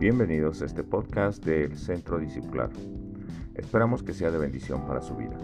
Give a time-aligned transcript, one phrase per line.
[0.00, 2.70] Bienvenidos a este podcast del Centro Discipular.
[3.54, 5.36] Esperamos que sea de bendición para su vida.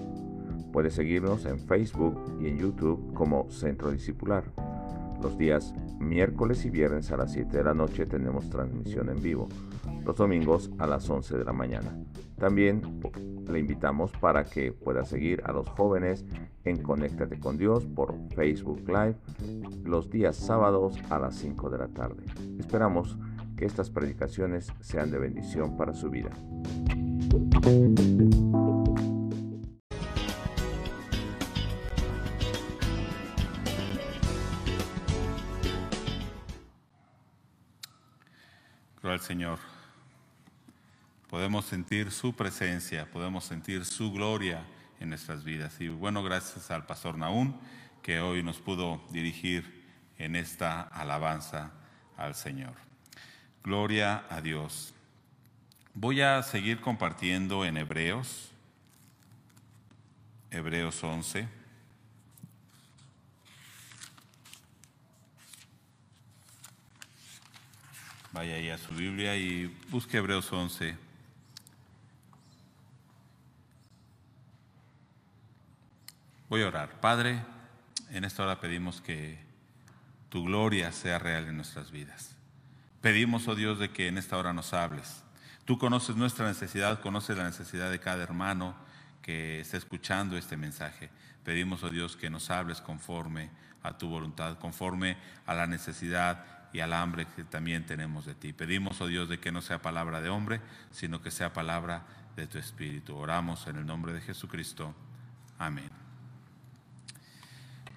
[0.73, 4.45] Puede seguirnos en Facebook y en YouTube como Centro Discipular.
[5.22, 9.47] Los días miércoles y viernes a las 7 de la noche tenemos transmisión en vivo.
[10.07, 11.95] Los domingos a las 11 de la mañana.
[12.38, 12.81] También
[13.47, 16.25] le invitamos para que pueda seguir a los jóvenes
[16.65, 19.16] en Conéctate con Dios por Facebook Live
[19.85, 22.25] los días sábados a las 5 de la tarde.
[22.59, 23.19] Esperamos
[23.56, 26.30] que estas predicaciones sean de bendición para su vida.
[39.01, 39.59] Gloria al Señor.
[41.30, 44.65] Podemos sentir su presencia, podemos sentir su gloria
[45.01, 45.80] en nuestras vidas.
[45.80, 47.59] Y bueno, gracias al pastor Naún
[48.02, 49.85] que hoy nos pudo dirigir
[50.18, 51.73] en esta alabanza
[52.16, 52.85] al Señor.
[53.67, 54.95] Gloria a Dios.
[55.93, 58.53] Voy a seguir compartiendo en Hebreos,
[60.53, 61.49] Hebreos 11.
[68.31, 70.97] Vaya ahí a su Biblia y busque Hebreos 11.
[76.48, 77.00] Voy a orar.
[77.00, 77.42] Padre,
[78.11, 79.41] en esta hora pedimos que
[80.28, 82.35] tu gloria sea real en nuestras vidas.
[83.00, 85.22] Pedimos, oh Dios, de que en esta hora nos hables.
[85.64, 88.75] Tú conoces nuestra necesidad, conoces la necesidad de cada hermano
[89.22, 91.11] que está escuchando este mensaje.
[91.44, 93.50] Pedimos, oh Dios, que nos hables conforme
[93.83, 98.53] a tu voluntad, conforme a la necesidad y al hambre que también tenemos de ti.
[98.53, 100.60] Pedimos, oh Dios, de que no sea palabra de hombre,
[100.91, 102.05] sino que sea palabra
[102.36, 103.16] de tu Espíritu.
[103.16, 104.94] Oramos en el nombre de Jesucristo.
[105.58, 105.91] Amén.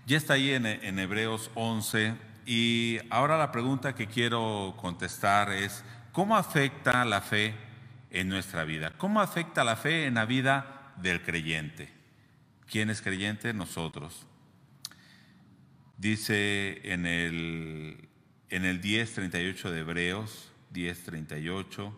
[0.06, 5.84] Ya está ahí en, en Hebreos 11 y ahora la pregunta que quiero contestar es,
[6.12, 7.54] ¿cómo afecta la fe
[8.10, 8.92] en nuestra vida?
[8.98, 11.94] ¿Cómo afecta la fe en la vida del creyente?
[12.66, 13.54] ¿Quién es creyente?
[13.54, 14.26] Nosotros.
[16.00, 18.10] Dice en el,
[18.50, 21.94] en el 10.38 de Hebreos, 10.38,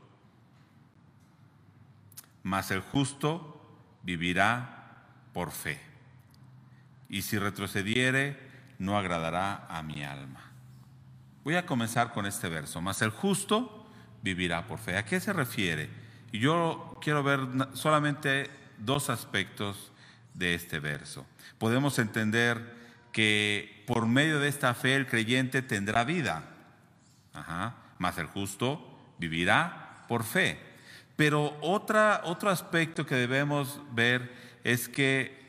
[2.43, 5.79] mas el justo vivirá por fe.
[7.07, 10.50] Y si retrocediere, no agradará a mi alma.
[11.43, 12.81] Voy a comenzar con este verso.
[12.81, 13.87] Mas el justo
[14.21, 14.97] vivirá por fe.
[14.97, 15.89] ¿A qué se refiere?
[16.31, 17.39] Yo quiero ver
[17.73, 19.91] solamente dos aspectos
[20.33, 21.25] de este verso.
[21.57, 22.79] Podemos entender
[23.11, 26.43] que por medio de esta fe el creyente tendrá vida.
[27.97, 30.59] Mas el justo vivirá por fe.
[31.15, 34.31] Pero otro aspecto que debemos ver
[34.63, 35.39] es que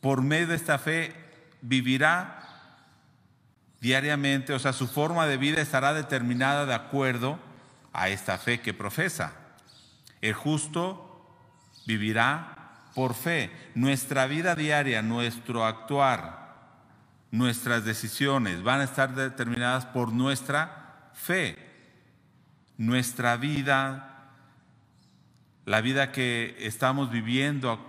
[0.00, 1.14] por medio de esta fe
[1.60, 2.51] vivirá
[3.82, 7.40] diariamente, o sea, su forma de vida estará determinada de acuerdo
[7.92, 9.32] a esta fe que profesa.
[10.20, 11.26] El justo
[11.84, 13.50] vivirá por fe.
[13.74, 16.54] Nuestra vida diaria, nuestro actuar,
[17.32, 21.58] nuestras decisiones van a estar determinadas por nuestra fe.
[22.78, 24.30] Nuestra vida,
[25.64, 27.80] la vida que estamos viviendo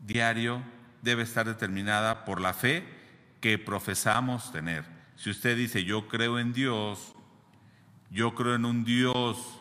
[0.00, 0.62] diario,
[1.00, 2.84] debe estar determinada por la fe
[3.40, 4.84] que profesamos tener.
[5.20, 7.12] Si usted dice, yo creo en Dios,
[8.10, 9.60] yo creo en un Dios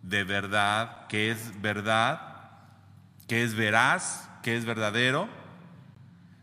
[0.00, 2.60] de verdad, que es verdad,
[3.26, 5.28] que es veraz, que es verdadero,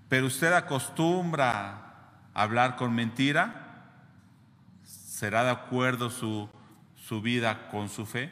[0.09, 1.69] pero usted acostumbra
[2.33, 3.93] a hablar con mentira,
[4.83, 6.49] ¿será de acuerdo su,
[6.97, 8.29] su vida con su fe?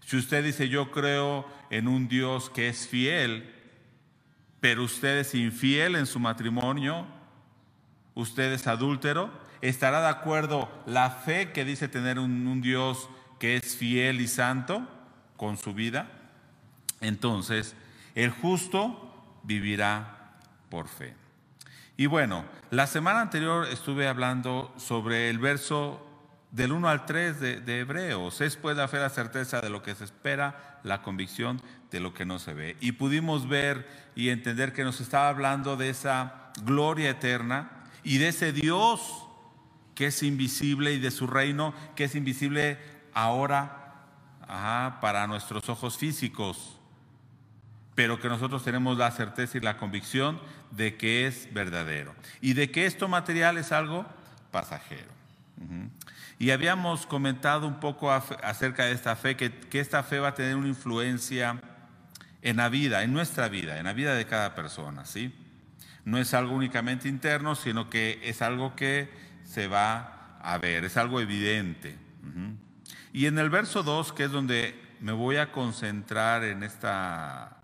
[0.00, 3.54] Si usted dice, yo creo en un Dios que es fiel,
[4.60, 7.06] pero usted es infiel en su matrimonio,
[8.14, 13.08] usted es adúltero, ¿Estará de acuerdo la fe que dice tener un, Dios
[13.40, 14.86] que es fiel y santo
[15.36, 16.08] con su vida?
[17.00, 17.74] Entonces,
[18.14, 20.36] el justo vivirá
[20.68, 21.14] por fe.
[21.96, 26.04] Y bueno, la semana anterior estuve hablando sobre el verso
[26.52, 28.40] del 1 al 3 de, de, Hebreos.
[28.40, 31.60] Es pues la fe la certeza de lo que se espera, la convicción
[31.90, 32.76] de lo que no se ve.
[32.80, 37.70] Y pudimos ver y entender que nos estaba hablando de esa gloria eterna
[38.04, 39.27] y de ese Dios
[39.98, 42.78] que es invisible y de su reino que es invisible
[43.14, 43.96] ahora
[45.00, 46.78] para nuestros ojos físicos,
[47.96, 50.40] pero que nosotros tenemos la certeza y la convicción
[50.70, 54.06] de que es verdadero y de que esto material es algo
[54.52, 55.10] pasajero.
[56.38, 60.34] Y habíamos comentado un poco acerca de esta fe, que, que esta fe va a
[60.34, 61.60] tener una influencia
[62.42, 65.34] en la vida, en nuestra vida, en la vida de cada persona, ¿sí?
[66.04, 70.96] No es algo únicamente interno, sino que es algo que se va a ver, es
[70.96, 71.96] algo evidente.
[73.12, 77.56] Y en el verso 2, que es donde me voy a concentrar en esta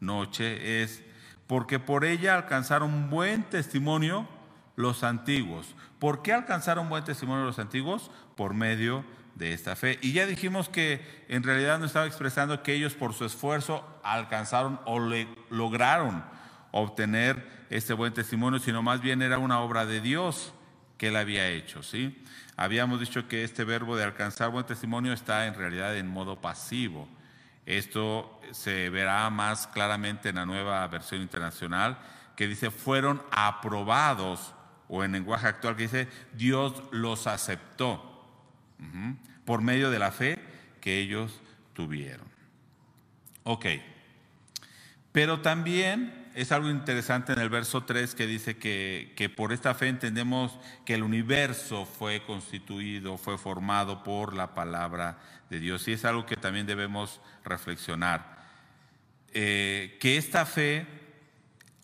[0.00, 1.02] noche, es
[1.46, 4.28] porque por ella alcanzaron buen testimonio
[4.74, 5.76] los antiguos.
[6.00, 8.10] ¿Por qué alcanzaron buen testimonio los antiguos?
[8.36, 9.04] Por medio
[9.36, 9.98] de esta fe.
[10.02, 14.80] Y ya dijimos que en realidad no estaba expresando que ellos por su esfuerzo alcanzaron
[14.86, 16.24] o le lograron
[16.72, 20.52] obtener este buen testimonio, sino más bien era una obra de Dios
[21.02, 22.16] que él había hecho, ¿sí?
[22.56, 27.08] Habíamos dicho que este verbo de alcanzar buen testimonio está en realidad en modo pasivo.
[27.66, 31.98] Esto se verá más claramente en la nueva versión internacional
[32.36, 34.54] que dice fueron aprobados
[34.86, 38.24] o en lenguaje actual que dice Dios los aceptó
[39.44, 40.38] por medio de la fe
[40.80, 41.40] que ellos
[41.72, 42.28] tuvieron.
[43.42, 43.66] Ok,
[45.10, 49.74] pero también es algo interesante en el verso 3 que dice que, que, por esta
[49.74, 55.18] fe entendemos que el universo fue constituido, fue formado por la palabra
[55.50, 55.86] de Dios.
[55.88, 58.42] Y es algo que también debemos reflexionar.
[59.34, 60.86] Eh, que esta fe,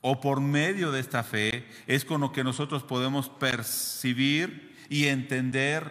[0.01, 5.91] o por medio de esta fe, es con lo que nosotros podemos percibir y entender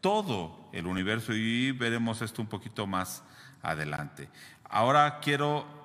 [0.00, 1.34] todo el universo.
[1.34, 3.22] Y veremos esto un poquito más
[3.62, 4.28] adelante.
[4.64, 5.83] Ahora quiero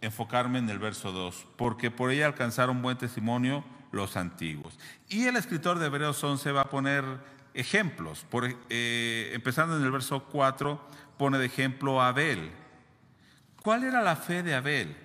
[0.00, 4.78] enfocarme en el verso 2, porque por ella alcanzaron buen testimonio los antiguos.
[5.08, 7.04] Y el escritor de Hebreos 11 va a poner
[7.54, 8.24] ejemplos.
[8.30, 10.80] Por, eh, empezando en el verso 4,
[11.18, 12.50] pone de ejemplo a Abel.
[13.62, 14.96] ¿Cuál era la fe de Abel?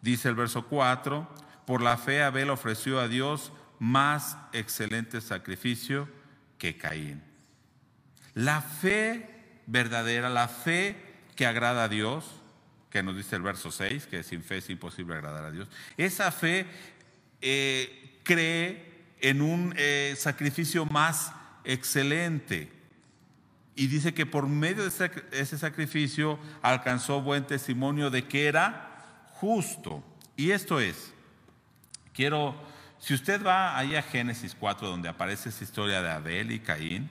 [0.00, 1.28] Dice el verso 4,
[1.66, 6.08] por la fe Abel ofreció a Dios más excelente sacrificio
[6.58, 7.22] que Caín.
[8.34, 10.96] La fe verdadera, la fe
[11.34, 12.35] que agrada a Dios,
[12.96, 15.68] que nos dice el verso 6, que sin fe es imposible agradar a Dios.
[15.98, 16.64] Esa fe
[17.42, 18.90] eh, cree
[19.20, 21.30] en un eh, sacrificio más
[21.64, 22.72] excelente.
[23.74, 30.02] Y dice que por medio de ese, sacrificio alcanzó buen testimonio de que era justo.
[30.34, 31.12] Y esto es,
[32.14, 32.58] quiero,
[32.98, 37.10] si usted va ahí a Génesis 4, donde aparece esa historia de Abel y Caín,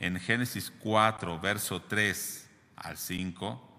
[0.00, 2.46] en Génesis 4, verso 3
[2.76, 3.73] al 5,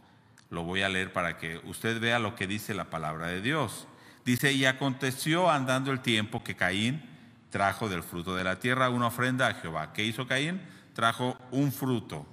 [0.50, 3.88] lo voy a leer para que usted vea lo que dice la palabra de Dios.
[4.26, 7.04] Dice, y aconteció andando el tiempo que Caín
[7.50, 9.94] trajo del fruto de la tierra una ofrenda a Jehová.
[9.94, 10.62] ¿Qué hizo Caín?
[10.94, 12.26] Trajo un fruto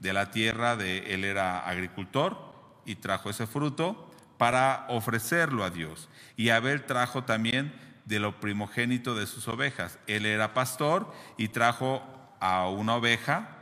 [0.00, 2.36] de la tierra, de, él era agricultor
[2.84, 6.08] y trajo ese fruto para ofrecerlo a Dios.
[6.36, 7.72] Y Abel trajo también
[8.04, 9.98] de lo primogénito de sus ovejas.
[10.06, 12.02] Él era pastor y trajo
[12.40, 13.58] a una oveja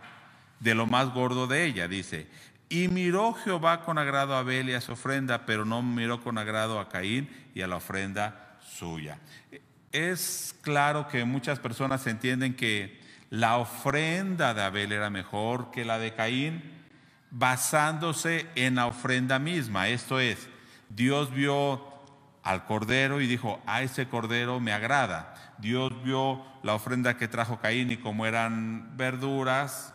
[0.60, 2.28] de lo más gordo de ella, dice.
[2.68, 6.36] Y miró Jehová con agrado a Abel y a su ofrenda, pero no miró con
[6.36, 9.18] agrado a Caín y a la ofrenda suya.
[9.92, 15.98] Es claro que muchas personas entienden que la ofrenda de Abel era mejor que la
[15.98, 16.62] de Caín,
[17.30, 19.88] basándose en la ofrenda misma.
[19.88, 20.48] Esto es,
[20.88, 21.84] Dios vio
[22.42, 25.34] al cordero y dijo, a ese cordero me agrada.
[25.58, 29.94] Dios vio la ofrenda que trajo Caín y como eran verduras,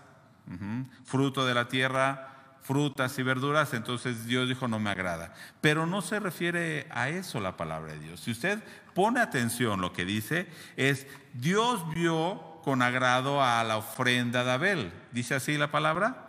[1.05, 5.33] fruto de la tierra, frutas y verduras, entonces Dios dijo no me agrada.
[5.61, 8.19] Pero no se refiere a eso la palabra de Dios.
[8.19, 8.59] Si usted
[8.93, 10.47] pone atención, lo que dice
[10.77, 14.93] es, Dios vio con agrado a la ofrenda de Abel.
[15.11, 16.27] ¿Dice así la palabra?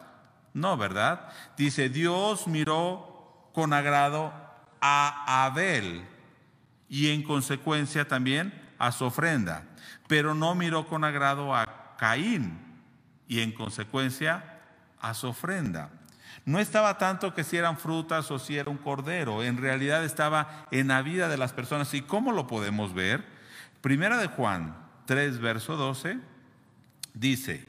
[0.54, 1.28] No, ¿verdad?
[1.56, 4.32] Dice, Dios miró con agrado
[4.80, 6.06] a Abel
[6.88, 9.64] y en consecuencia también a su ofrenda,
[10.08, 12.58] pero no miró con agrado a Caín
[13.28, 14.60] y en consecuencia
[15.00, 15.90] a su ofrenda.
[16.44, 20.66] No estaba tanto que si eran frutas o si era un cordero, en realidad estaba
[20.70, 21.94] en la vida de las personas.
[21.94, 23.24] ¿Y cómo lo podemos ver?
[23.80, 26.18] Primera de Juan 3, verso 12,
[27.14, 27.66] dice,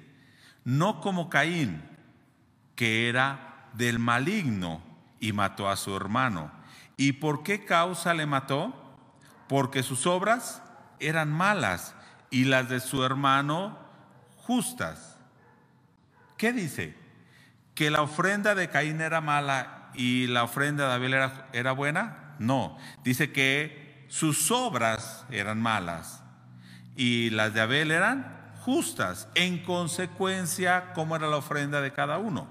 [0.64, 1.84] no como Caín,
[2.76, 4.82] que era del maligno
[5.20, 6.52] y mató a su hermano.
[6.98, 8.74] ¿Y por qué causa le mató?
[9.48, 10.62] Porque sus obras
[11.00, 11.96] eran malas
[12.30, 13.78] y las de su hermano
[14.38, 15.18] justas.
[16.38, 17.03] ¿Qué dice?
[17.76, 22.36] Que la ofrenda de Caín era mala y la ofrenda de Abel era, era buena?
[22.40, 26.24] No, dice que sus obras eran malas
[26.96, 29.28] y las de Abel eran justas.
[29.36, 32.48] En consecuencia, ¿cómo era la ofrenda de cada uno?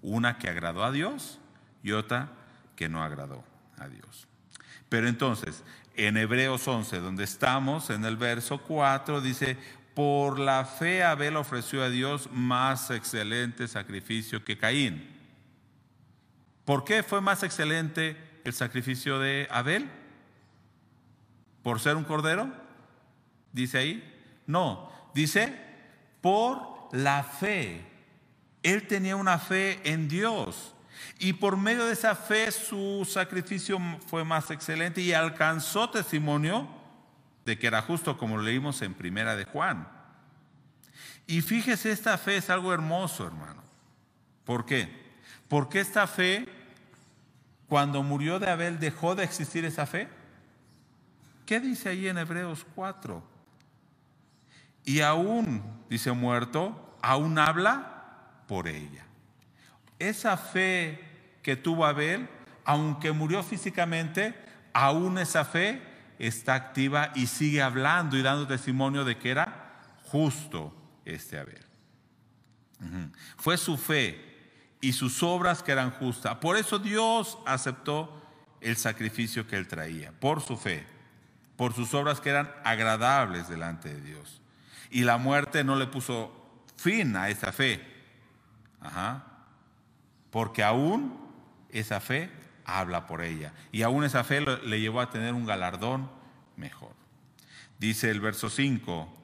[0.00, 1.40] Una que agradó a Dios
[1.82, 2.30] y otra
[2.76, 3.44] que no agradó
[3.78, 4.28] a Dios.
[4.88, 5.64] Pero entonces,
[5.96, 9.58] en Hebreos 11, donde estamos, en el verso 4, dice,
[9.94, 15.08] por la fe Abel ofreció a Dios más excelente sacrificio que Caín.
[16.64, 19.90] ¿Por qué fue más excelente el sacrificio de Abel?
[21.62, 22.50] ¿Por ser un cordero?
[23.52, 24.08] Dice ahí.
[24.46, 25.58] No, dice
[26.20, 27.84] por la fe.
[28.62, 30.74] Él tenía una fe en Dios.
[31.18, 36.81] Y por medio de esa fe su sacrificio fue más excelente y alcanzó testimonio
[37.44, 39.88] de que era justo, como leímos en Primera de Juan.
[41.26, 43.62] Y fíjese, esta fe es algo hermoso, hermano.
[44.44, 44.88] ¿Por qué?
[45.48, 46.48] Porque esta fe,
[47.68, 50.08] cuando murió de Abel, dejó de existir esa fe.
[51.46, 53.22] ¿Qué dice ahí en Hebreos 4?
[54.84, 59.04] Y aún, dice muerto, aún habla por ella.
[59.98, 61.00] Esa fe
[61.42, 62.28] que tuvo Abel,
[62.64, 64.34] aunque murió físicamente,
[64.72, 65.91] aún esa fe
[66.22, 69.72] está activa y sigue hablando y dando testimonio de que era
[70.04, 70.72] justo
[71.04, 71.66] este Abel.
[73.36, 74.32] Fue su fe
[74.80, 76.36] y sus obras que eran justas.
[76.36, 78.22] Por eso Dios aceptó
[78.60, 80.86] el sacrificio que él traía, por su fe,
[81.56, 84.40] por sus obras que eran agradables delante de Dios.
[84.90, 87.84] Y la muerte no le puso fin a esa fe.
[90.30, 91.20] Porque aún
[91.70, 92.30] esa fe
[92.64, 93.52] habla por ella.
[93.72, 96.10] Y aún esa fe le llevó a tener un galardón
[96.56, 96.92] mejor.
[97.78, 99.18] Dice el verso 5,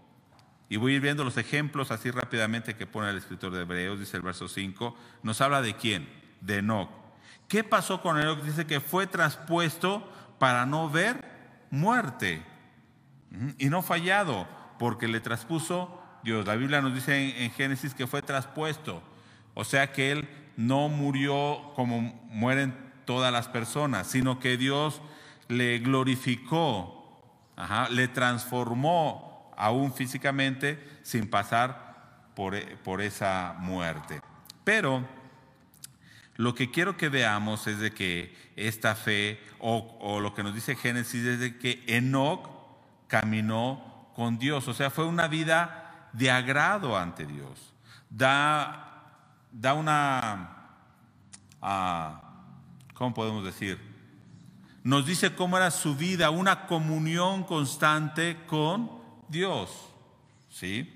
[0.69, 4.01] y voy a ir viendo los ejemplos así rápidamente que pone el escritor de Hebreos,
[4.01, 6.09] dice el verso 5, nos habla de quién,
[6.41, 6.91] de Enoch.
[7.47, 8.43] ¿Qué pasó con Enoch?
[8.43, 10.07] Dice que fue traspuesto
[10.39, 11.25] para no ver
[11.71, 12.43] muerte.
[13.59, 14.47] Y no fallado,
[14.79, 16.47] porque le traspuso Dios.
[16.47, 19.03] La Biblia nos dice en Génesis que fue traspuesto.
[19.55, 25.01] O sea que él no murió como mueren todas las personas, sino que Dios
[25.49, 27.19] le glorificó,
[27.89, 34.21] le transformó aún físicamente sin pasar por, por esa muerte.
[34.63, 35.09] Pero
[36.37, 40.77] lo que quiero que veamos es de que esta fe, o, lo que nos dice
[40.77, 42.47] Génesis, es de que Enoch
[43.07, 44.69] caminó con Dios.
[44.69, 47.73] O sea, fue una vida de agrado ante Dios.
[48.11, 48.85] Da
[49.51, 50.51] da una,
[51.63, 52.28] uh,
[52.99, 53.79] ¿cómo podemos decir?
[54.83, 58.91] Nos dice cómo era su vida, una comunión constante con
[59.29, 59.71] Dios,
[60.51, 60.93] ¿sí?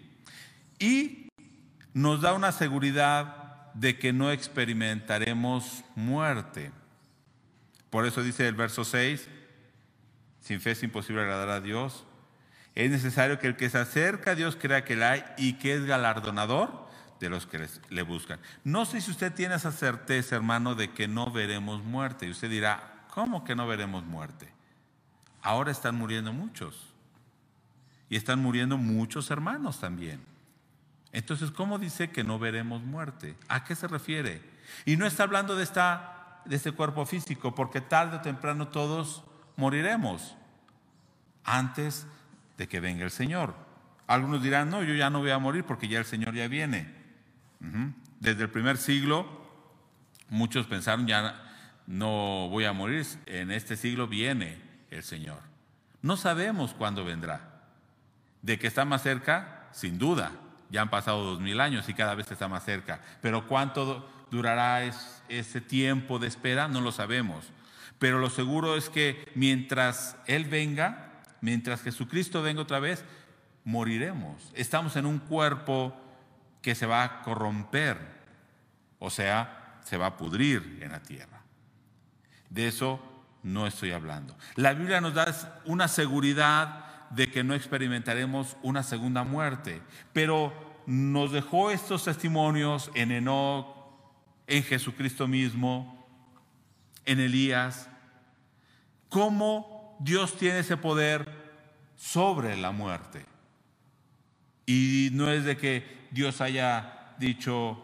[0.81, 1.29] Y
[1.95, 6.73] nos da una seguridad de que no experimentaremos muerte.
[7.89, 9.29] Por eso dice el verso 6,
[10.41, 12.05] sin fe es imposible agradar a Dios.
[12.75, 15.75] Es necesario que el que se acerca a Dios crea que la hay y que
[15.75, 16.83] es galardonador
[17.23, 18.41] de los que le buscan.
[18.65, 22.27] No sé si usted tiene esa certeza, hermano, de que no veremos muerte.
[22.27, 24.53] Y usted dirá, ¿cómo que no veremos muerte?
[25.41, 26.93] Ahora están muriendo muchos.
[28.09, 30.21] Y están muriendo muchos hermanos también.
[31.13, 33.37] Entonces, ¿cómo dice que no veremos muerte?
[33.49, 34.43] ¿A qué se refiere?
[34.85, 39.23] Y no está hablando de, esta, de este cuerpo físico, porque tarde o temprano todos
[39.57, 40.35] moriremos
[41.45, 42.05] antes
[42.59, 43.55] de que venga el Señor.
[44.09, 47.02] Algunos dirán, no, yo ya no voy a morir porque ya el Señor ya viene.
[48.21, 49.27] Desde el primer siglo,
[50.29, 51.43] muchos pensaron, ya
[51.87, 55.41] no voy a morir, en este siglo viene el Señor.
[56.03, 57.63] No sabemos cuándo vendrá.
[58.43, 60.33] De que está más cerca, sin duda.
[60.71, 63.01] Ya han pasado dos mil años y cada vez está más cerca.
[63.21, 64.83] Pero cuánto durará
[65.29, 67.45] ese tiempo de espera, no lo sabemos.
[67.99, 73.05] Pero lo seguro es que mientras Él venga, mientras Jesucristo venga otra vez,
[73.65, 74.51] moriremos.
[74.55, 75.95] Estamos en un cuerpo
[76.63, 77.99] que se va a corromper,
[78.99, 81.43] o sea, se va a pudrir en la tierra.
[82.49, 83.01] De eso
[83.43, 84.37] no estoy hablando.
[84.55, 90.53] La Biblia nos da una seguridad de que no experimentaremos una segunda muerte, pero
[90.87, 93.67] nos dejó estos testimonios en Enoch,
[94.47, 96.07] en Jesucristo mismo,
[97.05, 97.89] en Elías,
[99.09, 101.29] cómo Dios tiene ese poder
[101.97, 103.27] sobre la muerte.
[104.67, 107.83] Y no es de que Dios haya dicho,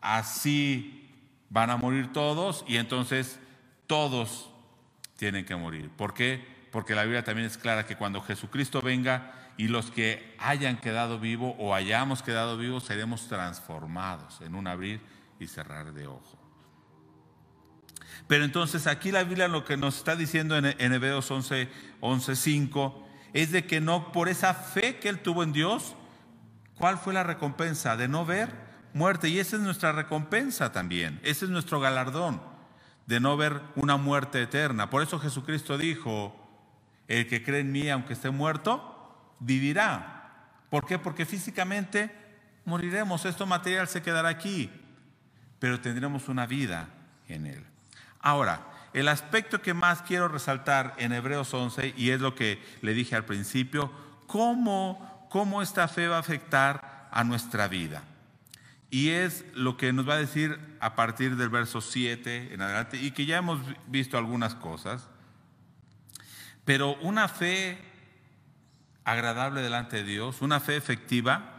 [0.00, 1.08] así
[1.50, 3.38] van a morir todos y entonces
[3.86, 4.50] todos
[5.16, 5.90] tienen que morir.
[5.90, 6.44] ¿Por qué?
[6.72, 11.18] Porque la Biblia también es clara que cuando Jesucristo venga y los que hayan quedado
[11.18, 15.00] vivos o hayamos quedado vivos seremos transformados en un abrir
[15.38, 16.38] y cerrar de ojos.
[18.26, 21.68] Pero entonces aquí la Biblia lo que nos está diciendo en, en Hebreos 11,
[22.00, 25.94] 11, 5 es de que no por esa fe que él tuvo en Dios,
[26.78, 27.96] ¿Cuál fue la recompensa?
[27.96, 28.50] De no ver
[28.94, 29.28] muerte.
[29.28, 31.20] Y esa es nuestra recompensa también.
[31.22, 32.40] Ese es nuestro galardón
[33.06, 34.90] de no ver una muerte eterna.
[34.90, 36.34] Por eso Jesucristo dijo,
[37.08, 40.44] el que cree en mí, aunque esté muerto, vivirá.
[40.70, 40.98] ¿Por qué?
[40.98, 42.10] Porque físicamente
[42.64, 43.24] moriremos.
[43.24, 44.70] Esto material se quedará aquí,
[45.58, 46.90] pero tendremos una vida
[47.28, 47.64] en él.
[48.20, 52.92] Ahora, el aspecto que más quiero resaltar en Hebreos 11, y es lo que le
[52.92, 53.90] dije al principio,
[54.26, 58.02] cómo cómo esta fe va a afectar a nuestra vida.
[58.90, 62.96] Y es lo que nos va a decir a partir del verso 7 en adelante,
[62.96, 65.08] y que ya hemos visto algunas cosas.
[66.64, 67.78] Pero una fe
[69.04, 71.54] agradable delante de Dios, una fe efectiva,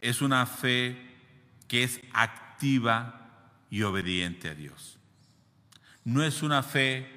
[0.00, 1.16] es una fe
[1.66, 3.30] que es activa
[3.70, 4.98] y obediente a Dios.
[6.04, 7.10] No es una fe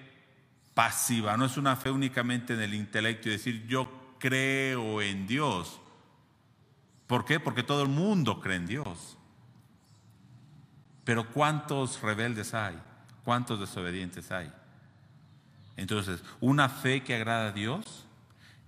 [0.73, 5.81] pasiva, no es una fe únicamente en el intelecto y decir yo creo en Dios.
[7.07, 7.41] ¿Por qué?
[7.41, 9.17] Porque todo el mundo cree en Dios.
[11.03, 12.79] Pero ¿cuántos rebeldes hay?
[13.25, 14.49] ¿Cuántos desobedientes hay?
[15.75, 18.05] Entonces, una fe que agrada a Dios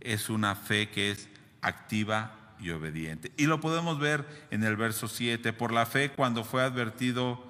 [0.02, 1.30] es una fe que es
[1.62, 3.32] activa y obediente.
[3.38, 5.54] Y lo podemos ver en el verso 7.
[5.54, 7.44] Por la fe cuando fue advertido,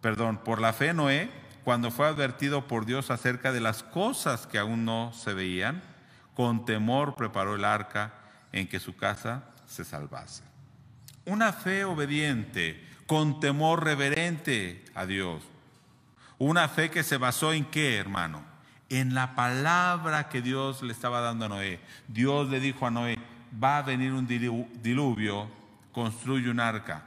[0.00, 1.30] perdón, por la fe Noé,
[1.64, 5.82] cuando fue advertido por Dios acerca de las cosas que aún no se veían,
[6.34, 8.14] con temor preparó el arca
[8.52, 10.42] en que su casa se salvase.
[11.24, 15.42] Una fe obediente, con temor reverente a Dios.
[16.38, 18.42] Una fe que se basó en qué, hermano?
[18.88, 21.80] En la palabra que Dios le estaba dando a Noé.
[22.08, 23.18] Dios le dijo a Noé,
[23.62, 25.48] va a venir un diluvio,
[25.92, 27.02] construye un arca.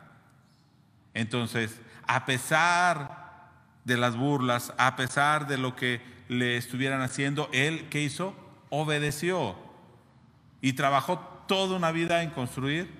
[1.14, 3.52] Entonces, a pesar
[3.84, 8.36] de las burlas, a pesar de lo que le estuvieran haciendo, él, ¿qué hizo?
[8.78, 9.56] Obedeció
[10.62, 12.92] y trabajó toda una vida en construir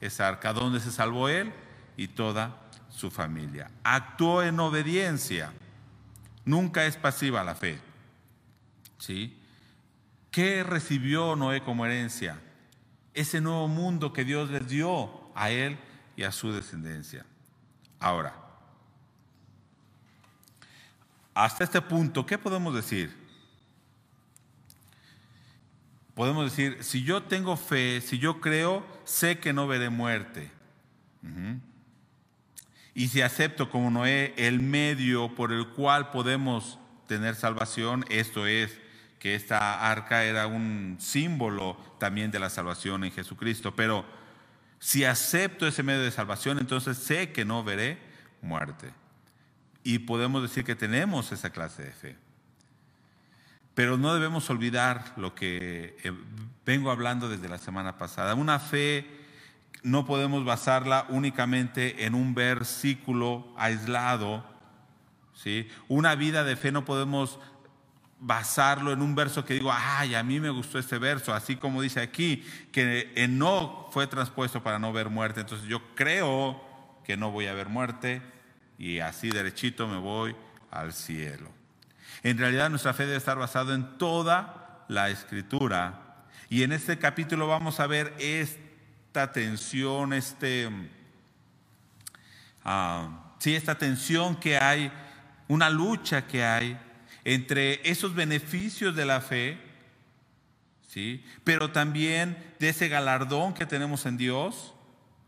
[0.00, 1.52] esa arca, donde se salvó él
[1.96, 2.56] y toda
[2.90, 3.70] su familia.
[3.82, 5.52] Actuó en obediencia,
[6.44, 7.80] nunca es pasiva la fe.
[8.98, 9.36] ¿Sí?
[10.30, 12.40] ¿Qué recibió Noé como herencia?
[13.12, 15.76] Ese nuevo mundo que Dios les dio a él
[16.16, 17.26] y a su descendencia.
[17.98, 18.34] Ahora,
[21.34, 23.25] hasta este punto, ¿qué podemos decir?
[26.16, 30.50] Podemos decir, si yo tengo fe, si yo creo, sé que no veré muerte.
[32.94, 38.80] Y si acepto como Noé el medio por el cual podemos tener salvación, esto es,
[39.18, 43.76] que esta arca era un símbolo también de la salvación en Jesucristo.
[43.76, 44.06] Pero
[44.78, 47.98] si acepto ese medio de salvación, entonces sé que no veré
[48.40, 48.90] muerte
[49.84, 52.16] y podemos decir que tenemos esa clase de fe.
[53.76, 56.12] Pero no debemos olvidar lo que eh,
[56.64, 58.34] vengo hablando desde la semana pasada.
[58.34, 59.06] Una fe
[59.82, 64.46] no podemos basarla únicamente en un versículo aislado.
[65.34, 65.68] ¿sí?
[65.88, 67.38] Una vida de fe no podemos
[68.18, 71.82] basarlo en un verso que digo, ay, a mí me gustó este verso, así como
[71.82, 75.42] dice aquí, que no fue transpuesto para no ver muerte.
[75.42, 76.64] Entonces yo creo
[77.04, 78.22] que no voy a ver muerte,
[78.78, 80.34] y así derechito me voy
[80.70, 81.55] al cielo.
[82.26, 86.24] En realidad nuestra fe debe estar basada en toda la escritura.
[86.48, 90.68] Y en este capítulo vamos a ver esta tensión, este,
[92.64, 94.90] ah, sí, esta tensión que hay,
[95.46, 96.76] una lucha que hay
[97.22, 99.60] entre esos beneficios de la fe,
[100.88, 101.24] ¿sí?
[101.44, 104.74] pero también de ese galardón que tenemos en Dios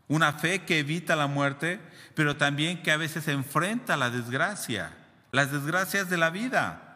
[0.09, 1.79] una fe que evita la muerte,
[2.13, 4.91] pero también que a veces enfrenta la desgracia,
[5.31, 6.87] las desgracias de la vida,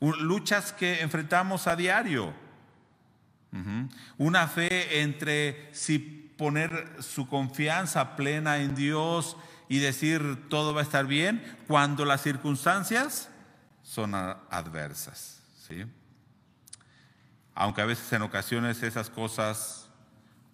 [0.00, 2.32] luchas que enfrentamos a diario.
[4.18, 5.98] Una fe entre si
[6.36, 9.36] poner su confianza plena en Dios
[9.68, 13.30] y decir todo va a estar bien cuando las circunstancias
[13.82, 15.40] son adversas.
[15.66, 15.86] ¿sí?
[17.54, 19.88] Aunque a veces en ocasiones esas cosas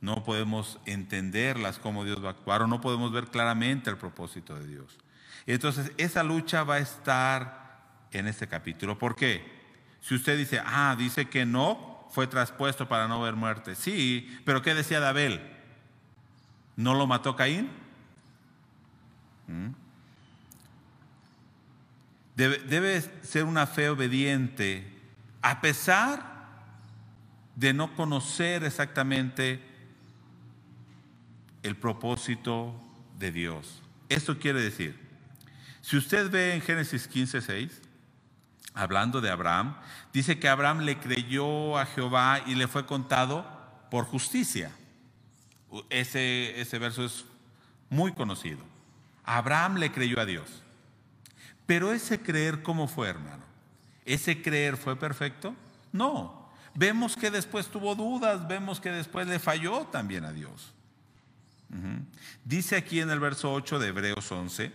[0.01, 4.55] no podemos entenderlas como Dios va a actuar o no podemos ver claramente el propósito
[4.55, 4.99] de Dios.
[5.47, 7.62] entonces esa lucha va a estar
[8.19, 8.99] en este capítulo.
[8.99, 9.45] ¿Por qué?
[10.01, 13.75] Si usted dice, ah, dice que no fue traspuesto para no ver muerte.
[13.75, 15.41] Sí, pero ¿qué decía de Abel?
[16.77, 17.71] ¿No lo mató Caín?
[19.47, 19.71] ¿Mm?
[22.37, 24.93] Debe, debe ser una fe obediente
[25.41, 26.33] a pesar
[27.57, 29.61] de no conocer exactamente
[31.63, 32.75] el propósito
[33.19, 33.83] de Dios.
[34.09, 34.99] Esto quiere decir,
[35.81, 37.83] si usted ve en Génesis 15, 6,
[38.75, 39.77] hablando de Abraham,
[40.13, 43.47] dice que Abraham le creyó a Jehová y le fue contado
[43.91, 44.71] por justicia.
[45.91, 47.25] Ese, ese verso es
[47.91, 48.61] muy conocido.
[49.25, 50.63] Abraham le creyó a Dios.
[51.67, 53.45] Pero ese creer, ¿cómo fue, hermano?
[54.05, 55.55] ¿Ese creer fue perfecto?
[55.93, 56.51] No.
[56.75, 60.73] Vemos que después tuvo dudas, vemos que después le falló también a Dios.
[62.45, 64.73] Dice aquí en el verso 8 de Hebreos 11,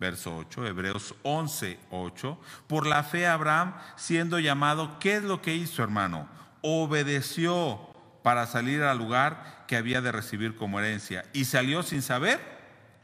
[0.00, 5.54] verso 8, Hebreos 11, 8, por la fe Abraham siendo llamado, ¿qué es lo que
[5.54, 6.26] hizo hermano?
[6.62, 7.86] Obedeció
[8.22, 12.40] para salir al lugar que había de recibir como herencia y salió sin saber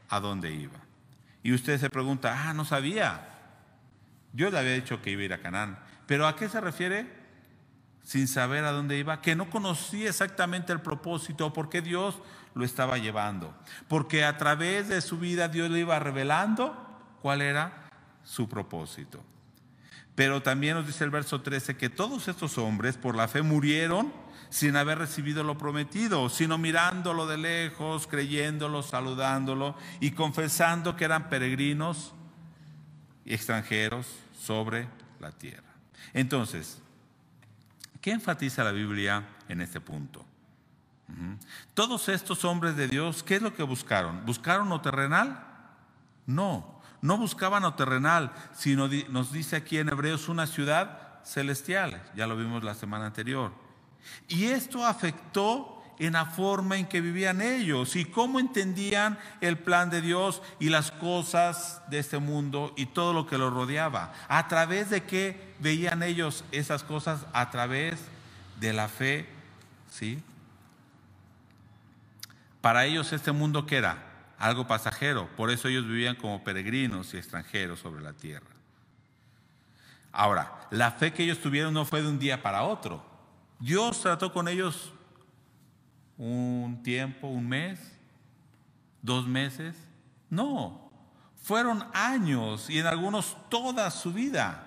[0.09, 0.79] a dónde iba.
[1.43, 3.29] Y usted se pregunta, ah, no sabía.
[4.33, 5.79] Yo le había dicho que iba a ir a Canaán.
[6.07, 7.15] ¿Pero a qué se refiere?
[8.03, 12.19] Sin saber a dónde iba, que no conocía exactamente el propósito, por qué Dios
[12.53, 13.55] lo estaba llevando.
[13.87, 16.86] Porque a través de su vida Dios le iba revelando
[17.27, 17.89] cuál era
[18.23, 19.21] su propósito.
[20.15, 24.13] Pero también nos dice el verso 13 que todos estos hombres por la fe murieron
[24.49, 31.27] sin haber recibido lo prometido, sino mirándolo de lejos, creyéndolo, saludándolo y confesando que eran
[31.27, 32.13] peregrinos
[33.25, 34.07] y extranjeros
[34.39, 34.87] sobre
[35.19, 35.75] la tierra.
[36.13, 36.81] Entonces,
[37.99, 40.25] ¿qué enfatiza la Biblia en este punto?
[41.73, 44.25] Todos estos hombres de Dios, ¿qué es lo que buscaron?
[44.25, 45.43] ¿Buscaron lo terrenal?
[46.25, 52.27] No, no buscaban lo terrenal, sino nos dice aquí en Hebreos una ciudad celestial, ya
[52.27, 53.51] lo vimos la semana anterior.
[54.27, 59.89] Y esto afectó en la forma en que vivían ellos y cómo entendían el plan
[59.89, 64.13] de Dios y las cosas de este mundo y todo lo que los rodeaba.
[64.27, 67.25] ¿A través de qué veían ellos esas cosas?
[67.33, 67.99] A través
[68.59, 69.27] de la fe,
[69.89, 70.21] ¿sí?
[72.61, 74.06] Para ellos este mundo que era
[74.37, 78.47] algo pasajero, por eso ellos vivían como peregrinos y extranjeros sobre la tierra.
[80.11, 83.03] Ahora, la fe que ellos tuvieron no fue de un día para otro.
[83.59, 84.93] Dios trató con ellos
[86.17, 87.79] un tiempo, un mes,
[89.01, 89.75] dos meses.
[90.29, 90.91] No,
[91.41, 94.63] fueron años y en algunos toda su vida,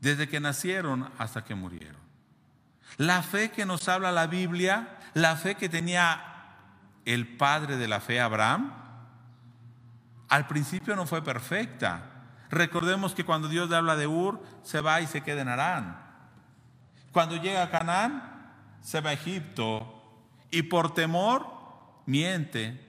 [0.00, 2.00] desde que nacieron hasta que murieron.
[2.96, 6.35] La fe que nos habla la Biblia, la fe que tenía
[7.06, 8.74] el padre de la fe, Abraham,
[10.28, 12.02] al principio no fue perfecta.
[12.50, 15.98] Recordemos que cuando Dios le habla de Ur, se va y se queda en Arán.
[17.12, 19.92] Cuando llega a Canaán, se va a Egipto
[20.50, 21.46] y por temor
[22.06, 22.82] miente.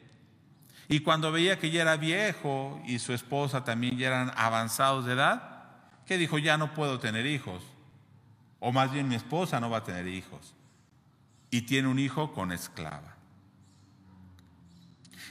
[0.89, 5.13] Y cuando veía que ya era viejo y su esposa también ya eran avanzados de
[5.13, 5.65] edad,
[6.05, 7.61] que dijo, ya no puedo tener hijos.
[8.59, 10.55] O más bien mi esposa no va a tener hijos.
[11.51, 13.16] Y tiene un hijo con esclava.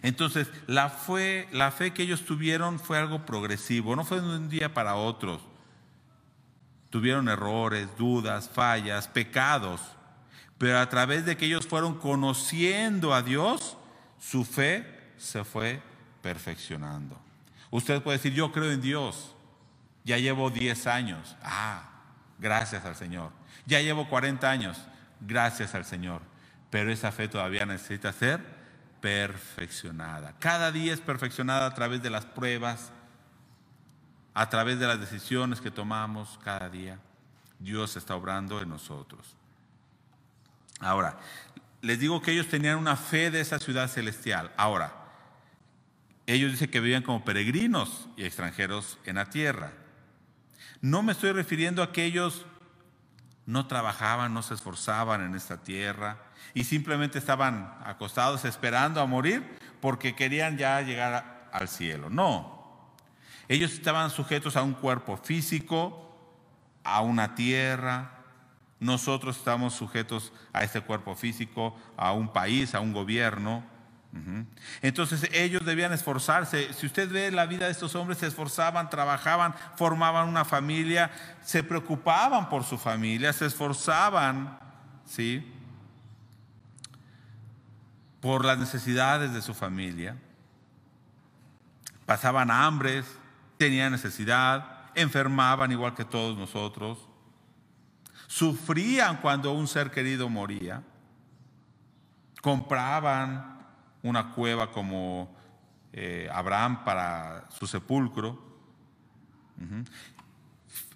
[0.03, 4.49] Entonces, la fe, la fe que ellos tuvieron fue algo progresivo, no fue de un
[4.49, 5.41] día para otro.
[6.91, 9.81] Tuvieron errores, dudas, fallas, pecados,
[10.59, 13.77] pero a través de que ellos fueron conociendo a Dios,
[14.19, 15.83] su fe se fue
[16.23, 17.19] perfeccionando.
[17.71, 19.35] Usted puede decir, yo creo en Dios,
[20.05, 21.91] ya llevo 10 años, ah,
[22.39, 23.33] gracias al Señor.
[23.67, 24.79] Ya llevo 40 años,
[25.21, 26.23] gracias al Señor.
[26.71, 28.56] Pero esa fe todavía necesita ser
[29.01, 30.35] perfeccionada.
[30.39, 32.93] Cada día es perfeccionada a través de las pruebas,
[34.35, 36.99] a través de las decisiones que tomamos cada día.
[37.59, 39.37] Dios está obrando en nosotros.
[40.81, 41.19] Ahora,
[41.81, 44.53] les digo que ellos tenían una fe de esa ciudad celestial.
[44.57, 44.93] Ahora,
[46.27, 49.73] ellos dicen que vivían como peregrinos y extranjeros en la tierra.
[50.81, 52.45] No me estoy refiriendo a que ellos
[53.47, 56.19] no trabajaban, no se esforzaban en esta tierra,
[56.55, 62.11] y simplemente estaban acostados esperando a morir porque querían ya llegar al cielo.
[62.11, 62.57] No,
[63.49, 66.17] ellos estaban sujetos a un cuerpo físico,
[66.83, 68.13] a una tierra.
[68.81, 73.65] Nosotros estamos sujetos a este cuerpo físico, a un país, a un gobierno.
[74.81, 76.73] Entonces ellos debían esforzarse.
[76.73, 81.11] Si usted ve la vida de estos hombres, se esforzaban, trabajaban, formaban una familia,
[81.43, 84.59] se preocupaban por su familia, se esforzaban,
[85.05, 85.53] ¿sí?
[88.27, 90.17] Por las necesidades de su familia,
[92.07, 93.07] pasaban hambres,
[93.57, 96.99] tenían necesidad, enfermaban igual que todos nosotros,
[98.27, 100.83] sufrían cuando un ser querido moría,
[102.43, 103.65] compraban
[104.03, 105.33] una cueva como
[105.93, 108.45] eh, Abraham para su sepulcro.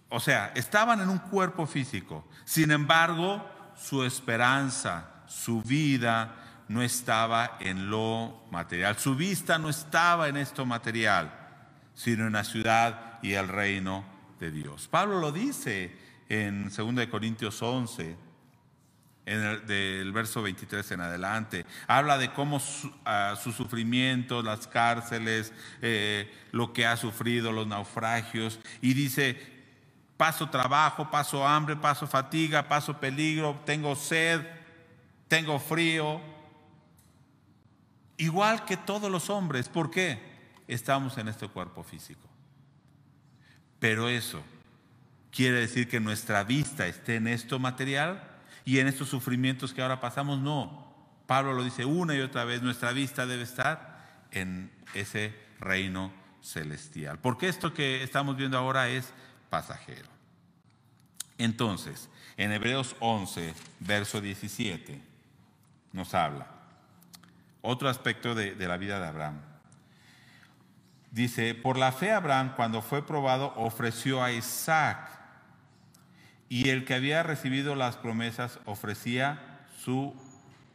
[0.09, 7.57] O sea, estaban en un cuerpo físico, sin embargo, su esperanza, su vida, no estaba
[7.59, 8.97] en lo material.
[8.97, 11.33] Su vista no estaba en esto material,
[11.97, 14.05] sino en la ciudad y el reino
[14.39, 14.87] de Dios.
[14.87, 15.93] Pablo lo dice
[16.29, 18.17] en 2 Corintios 11,
[19.27, 21.67] en el, del verso 23 en adelante.
[21.89, 25.53] Habla de cómo su, ah, sufrimiento, las cárceles,
[25.83, 29.37] eh, lo que ha sufrido, los naufragios, y dice,
[30.17, 34.47] paso trabajo, paso hambre, paso fatiga, paso peligro, tengo sed,
[35.27, 36.39] tengo frío,
[38.21, 39.69] igual que todos los hombres.
[39.69, 40.21] ¿Por qué?
[40.69, 42.29] Estamos en este cuerpo físico.
[43.79, 44.43] Pero eso
[45.33, 48.23] quiere decir que nuestra vista esté en esto material
[48.65, 50.39] y en estos sufrimientos que ahora pasamos.
[50.39, 50.95] No.
[51.27, 57.19] Pablo lo dice una y otra vez, nuestra vista debe estar en ese reino celestial.
[57.19, 59.13] Porque esto que estamos viendo ahora es
[59.49, 60.09] pasajero.
[61.39, 65.01] Entonces, en Hebreos 11, verso 17,
[65.93, 66.60] nos habla
[67.63, 69.41] otro aspecto de, la vida de Abraham.
[71.11, 75.09] Dice, por la fe Abraham, cuando fue probado, ofreció a Isaac.
[76.49, 80.15] Y el que había recibido las promesas ofrecía su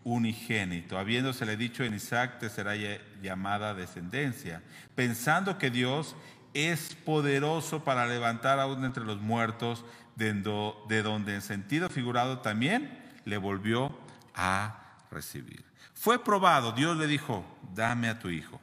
[0.03, 2.75] unigénito, habiéndosele dicho en Isaac te será
[3.21, 4.61] llamada descendencia,
[4.93, 6.15] pensando que Dios
[6.53, 9.83] es poderoso para levantar aún entre los muertos,
[10.15, 13.97] de donde en sentido figurado también le volvió
[14.33, 15.65] a recibir.
[16.05, 18.61] Fue probado, Dios le dijo, dame a tu hijo.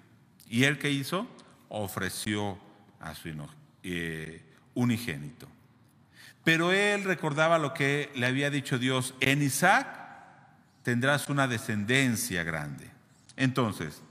[0.49, 1.27] ¿Y él qué hizo?
[1.69, 2.57] Ofreció
[3.01, 3.31] a su
[3.83, 4.41] eh,
[4.75, 5.49] unigénito.
[6.45, 9.89] Pero él recordaba lo que le había dicho Dios, en Isaac
[10.85, 12.89] tendrás una descendencia grande.
[13.35, 14.05] Entonces,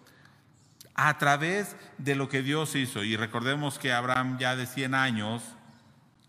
[0.94, 5.42] a través de lo que Dios hizo, y recordemos que Abraham ya de 100 años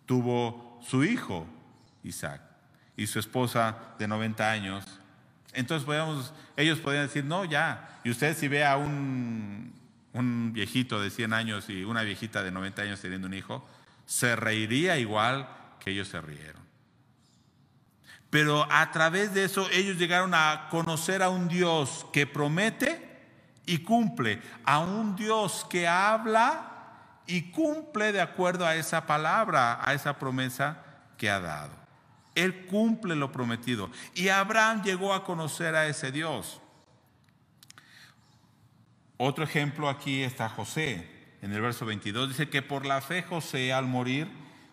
[0.06, 1.48] tuvo su hijo,
[2.04, 2.42] Isaac,
[2.96, 5.01] y su esposa de 90 años.
[5.52, 5.88] Entonces
[6.56, 9.72] ellos podrían decir, no, ya, y usted si ve a un,
[10.12, 13.66] un viejito de 100 años y una viejita de 90 años teniendo un hijo,
[14.06, 15.48] se reiría igual
[15.80, 16.62] que ellos se rieron.
[18.30, 23.12] Pero a través de eso ellos llegaron a conocer a un Dios que promete
[23.66, 26.72] y cumple, a un Dios que habla
[27.26, 30.78] y cumple de acuerdo a esa palabra, a esa promesa
[31.18, 31.81] que ha dado.
[32.34, 33.90] Él cumple lo prometido.
[34.14, 36.60] Y Abraham llegó a conocer a ese Dios.
[39.16, 41.08] Otro ejemplo aquí está José.
[41.42, 44.28] En el verso 22 dice que por la fe José al morir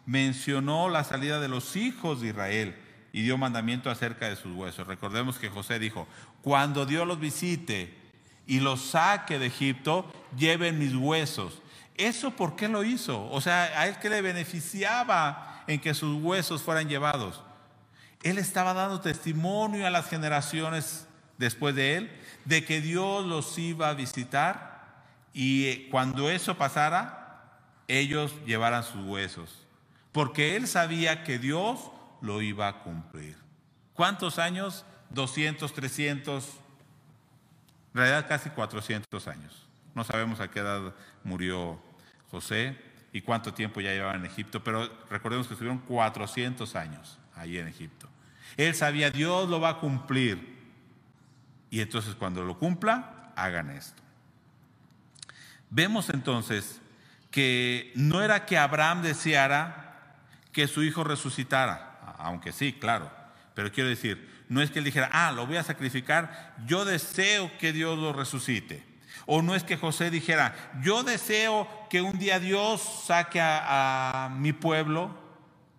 [0.05, 2.75] mencionó la salida de los hijos de Israel
[3.11, 4.87] y dio mandamiento acerca de sus huesos.
[4.87, 6.07] Recordemos que José dijo,
[6.41, 7.93] cuando Dios los visite
[8.47, 11.61] y los saque de Egipto, lleven mis huesos.
[11.95, 13.29] ¿Eso por qué lo hizo?
[13.29, 17.43] O sea, ¿a él qué le beneficiaba en que sus huesos fueran llevados?
[18.23, 22.11] Él estaba dando testimonio a las generaciones después de él
[22.45, 25.03] de que Dios los iba a visitar
[25.33, 29.65] y cuando eso pasara, ellos llevaran sus huesos
[30.11, 33.37] porque él sabía que Dios lo iba a cumplir.
[33.93, 34.85] ¿Cuántos años?
[35.11, 36.51] 200, 300, en
[37.93, 39.65] realidad casi 400 años.
[39.95, 41.81] No sabemos a qué edad murió
[42.29, 42.77] José
[43.11, 47.67] y cuánto tiempo ya llevaba en Egipto, pero recordemos que estuvieron 400 años ahí en
[47.67, 48.07] Egipto.
[48.57, 50.59] Él sabía, Dios lo va a cumplir.
[51.69, 54.01] Y entonces cuando lo cumpla, hagan esto.
[55.69, 56.81] Vemos entonces
[57.31, 60.17] que no era que Abraham deseara
[60.51, 63.11] que su hijo resucitara, aunque sí, claro,
[63.53, 67.51] pero quiero decir, no es que él dijera, ah, lo voy a sacrificar, yo deseo
[67.59, 68.88] que Dios lo resucite.
[69.25, 74.53] O no es que José dijera, yo deseo que un día Dios saque a, mi
[74.53, 75.11] pueblo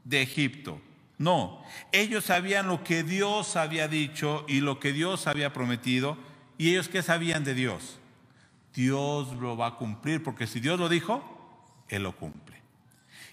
[0.04, 0.80] de Egipto.
[1.18, 6.16] No, ellos sabían lo que Dios había dicho y lo que Dios había prometido.
[6.56, 7.98] ¿Y ellos qué sabían de Dios?
[8.74, 12.60] Dios lo va a cumplir, porque si Dios lo dijo, Él lo cumple.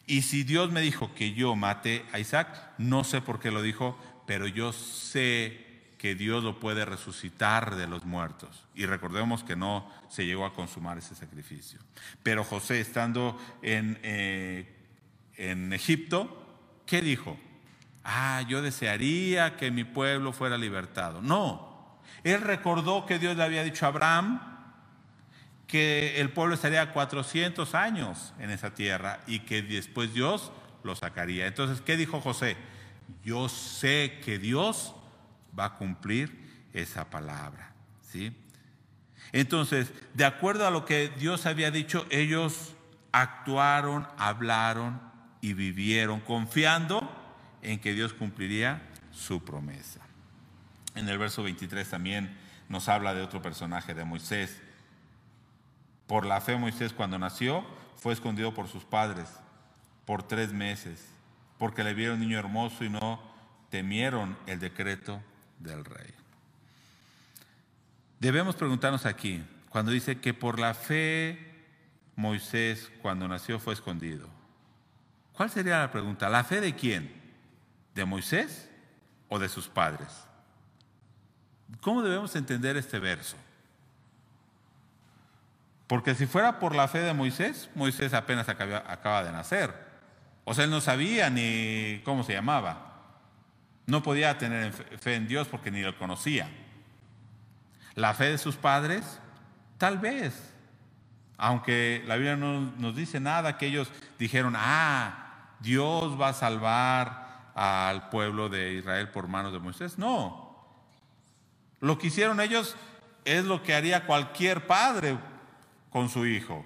[0.05, 3.61] Y si Dios me dijo que yo mate a Isaac, no sé por qué lo
[3.61, 5.66] dijo, pero yo sé
[5.97, 8.65] que Dios lo puede resucitar de los muertos.
[8.75, 11.79] Y recordemos que no se llegó a consumar ese sacrificio.
[12.23, 14.75] Pero José, estando en, eh,
[15.35, 17.37] en Egipto, ¿qué dijo?
[18.03, 21.21] Ah, yo desearía que mi pueblo fuera libertado.
[21.21, 24.41] No, él recordó que Dios le había dicho a Abraham,
[25.67, 30.51] que el pueblo estaría 400 años en esa tierra y que después Dios
[30.83, 31.47] lo sacaría.
[31.47, 32.55] Entonces, ¿qué dijo José?
[33.23, 34.95] Yo sé que Dios
[35.57, 38.35] va a cumplir esa palabra, ¿sí?
[39.31, 42.73] Entonces, de acuerdo a lo que Dios había dicho, ellos
[43.11, 45.01] actuaron, hablaron
[45.41, 47.09] y vivieron confiando
[47.61, 50.01] en que Dios cumpliría su promesa.
[50.95, 52.37] En el verso 23 también
[52.69, 54.61] nos habla de otro personaje de Moisés,
[56.05, 57.65] por la fe Moisés cuando nació
[57.97, 59.27] fue escondido por sus padres
[60.07, 61.05] por tres meses,
[61.57, 63.21] porque le vieron niño hermoso y no
[63.69, 65.21] temieron el decreto
[65.59, 66.13] del rey.
[68.19, 71.47] Debemos preguntarnos aquí, cuando dice que por la fe
[72.15, 74.27] Moisés cuando nació fue escondido.
[75.33, 76.29] ¿Cuál sería la pregunta?
[76.29, 77.13] ¿La fe de quién?
[77.93, 78.69] ¿De Moisés
[79.29, 80.07] o de sus padres?
[81.79, 83.37] ¿Cómo debemos entender este verso?
[85.85, 89.73] Porque si fuera por la fe de Moisés, Moisés apenas acaba, de nacer.
[90.43, 92.86] O sea, él no sabía ni cómo se llamaba.
[93.87, 96.49] No podía tener fe en Dios porque ni lo conocía.
[97.95, 99.19] La fe de sus padres,
[99.77, 100.53] tal vez.
[101.37, 107.51] Aunque la Biblia no nos dice nada que ellos dijeron, ah, Dios va a salvar
[107.55, 109.97] al pueblo de Israel por manos de Moisés.
[109.97, 110.55] No.
[111.79, 112.75] Lo que hicieron ellos
[113.23, 115.17] es lo que haría cualquier padre
[115.89, 116.65] con su hijo.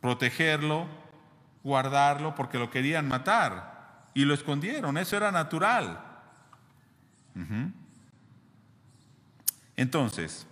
[0.00, 0.86] Protegerlo,
[1.62, 3.67] guardarlo, porque lo querían matar.
[4.18, 6.04] Y lo escondieron, eso era natural.
[9.76, 10.44] Entonces,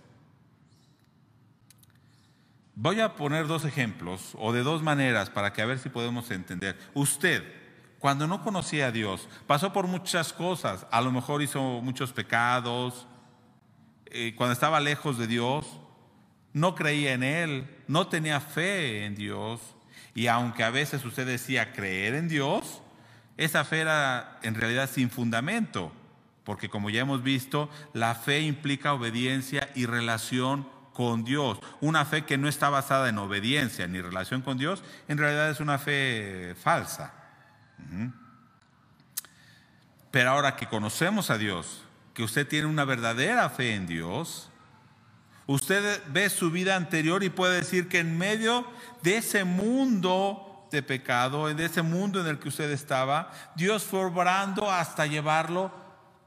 [2.75, 6.31] voy a poner dos ejemplos o de dos maneras para que a ver si podemos
[6.31, 6.79] entender.
[6.93, 7.43] Usted,
[7.99, 13.05] cuando no conocía a Dios, pasó por muchas cosas, a lo mejor hizo muchos pecados,
[14.05, 15.67] eh, cuando estaba lejos de Dios,
[16.53, 19.59] no creía en Él, no tenía fe en Dios,
[20.15, 22.81] y aunque a veces usted decía creer en Dios,
[23.37, 25.91] esa fe era en realidad sin fundamento,
[26.43, 31.59] porque como ya hemos visto, la fe implica obediencia y relación con Dios.
[31.79, 35.59] Una fe que no está basada en obediencia ni relación con Dios, en realidad es
[35.59, 37.13] una fe falsa.
[40.09, 41.83] Pero ahora que conocemos a Dios,
[42.15, 44.49] que usted tiene una verdadera fe en Dios,
[45.45, 48.65] usted ve su vida anterior y puede decir que en medio
[49.03, 54.03] de ese mundo de pecado, de ese mundo en el que usted estaba, Dios fue
[54.03, 55.71] obrando hasta llevarlo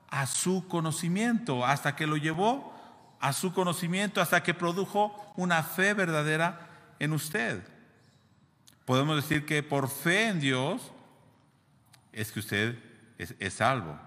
[0.09, 2.75] a su conocimiento, hasta que lo llevó
[3.21, 7.63] a su conocimiento, hasta que produjo una fe verdadera en usted.
[8.85, 10.93] Podemos decir que por fe en Dios
[12.13, 12.79] es que usted
[13.19, 13.99] es, es salvo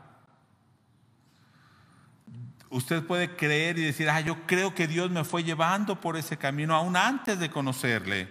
[2.73, 6.37] usted puede creer y decir, ah, yo creo que Dios me fue llevando por ese
[6.37, 8.27] camino aún antes de conocerle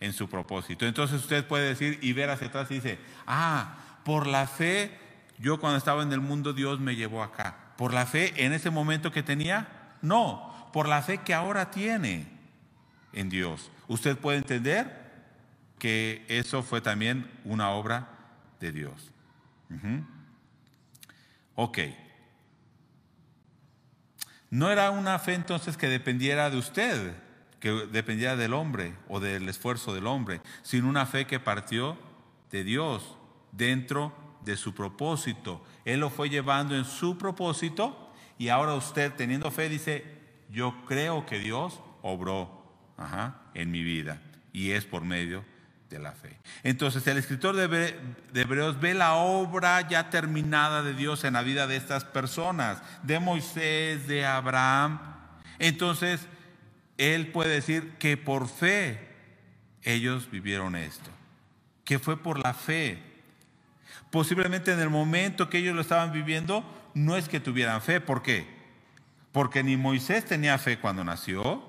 [0.00, 0.86] en su propósito.
[0.86, 4.98] Entonces usted puede decir y ver hacia atrás y dice, ah, por la fe,
[5.38, 7.56] yo cuando estaba en el mundo Dios me llevó acá.
[7.76, 9.68] ¿Por la fe en ese momento que tenía?
[10.02, 12.26] No, por la fe que ahora tiene
[13.12, 13.70] en Dios.
[13.88, 15.00] Usted puede entender
[15.78, 18.08] que eso fue también una obra
[18.60, 19.12] de Dios.
[21.54, 21.78] Ok.
[24.50, 27.14] No era una fe entonces que dependiera de usted,
[27.60, 31.96] que dependiera del hombre o del esfuerzo del hombre, sino una fe que partió
[32.50, 33.16] de Dios
[33.52, 34.12] dentro
[34.44, 35.62] de su propósito.
[35.84, 40.04] Él lo fue llevando en su propósito y ahora usted teniendo fe dice,
[40.50, 42.60] yo creo que Dios obró
[43.54, 44.20] en mi vida
[44.52, 45.44] y es por medio
[45.90, 46.38] de la fe.
[46.62, 47.94] Entonces el escritor de
[48.34, 53.18] Hebreos ve la obra ya terminada de Dios en la vida de estas personas, de
[53.18, 55.00] Moisés, de Abraham.
[55.58, 56.26] Entonces
[57.00, 59.08] él puede decir que por fe
[59.82, 61.10] ellos vivieron esto,
[61.84, 63.02] que fue por la fe.
[64.10, 66.62] Posiblemente en el momento que ellos lo estaban viviendo,
[66.94, 68.00] no es que tuvieran fe.
[68.00, 68.46] ¿Por qué?
[69.32, 71.64] Porque ni Moisés tenía fe cuando nació,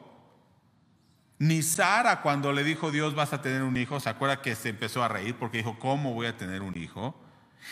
[1.39, 4.70] ni Sara cuando le dijo Dios vas a tener un hijo, se acuerda que se
[4.70, 7.15] empezó a reír porque dijo, ¿cómo voy a tener un hijo?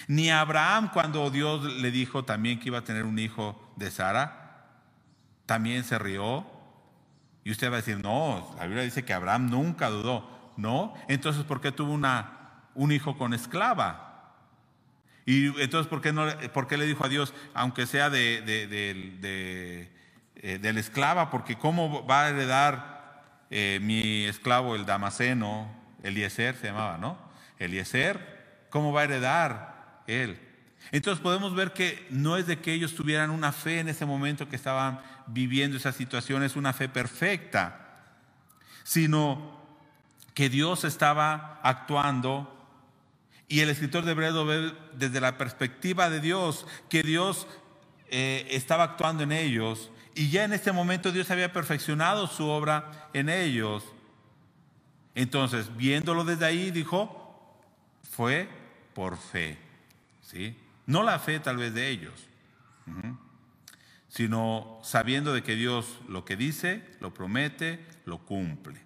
[0.07, 4.65] Ni Abraham cuando Dios le dijo también que iba a tener un hijo de Sara,
[5.45, 6.58] también se rió.
[7.43, 10.29] Y usted va a decir, no, la Biblia dice que Abraham nunca dudó.
[10.57, 14.33] No, entonces ¿por qué tuvo una, un hijo con esclava?
[15.25, 18.43] Y entonces ¿por qué, no, por qué le dijo a Dios, aunque sea de,
[20.35, 25.71] eh, la esclava, porque cómo va a heredar eh, mi esclavo, el Damaseno,
[26.03, 27.17] Eliezer se llamaba, ¿no?
[27.57, 30.48] Eliezer, ¿cómo va a heredar él?
[30.91, 34.49] Entonces podemos ver que no es de que ellos tuvieran una fe en ese momento
[34.49, 38.01] que estaban viviendo esa situación, es una fe perfecta,
[38.83, 39.59] sino
[40.33, 42.55] que Dios estaba actuando
[43.47, 47.47] y el escritor de Hebreos ve desde la perspectiva de Dios, que Dios
[48.09, 53.09] eh, estaba actuando en ellos y ya en este momento Dios había perfeccionado su obra
[53.13, 53.83] en ellos.
[55.15, 57.59] Entonces, viéndolo desde ahí, dijo,
[58.09, 58.49] fue
[58.93, 59.57] por fe.
[60.21, 60.55] ¿sí?
[60.89, 62.27] No la fe tal vez de ellos,
[64.07, 68.81] sino sabiendo de que Dios lo que dice, lo promete, lo cumple.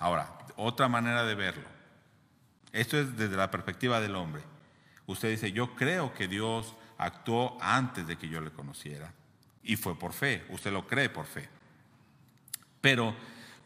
[0.00, 1.68] Ahora, otra manera de verlo.
[2.72, 4.42] Esto es desde la perspectiva del hombre.
[5.06, 9.14] Usted dice, yo creo que Dios actuó antes de que yo le conociera.
[9.62, 11.48] Y fue por fe, usted lo cree por fe.
[12.80, 13.14] Pero,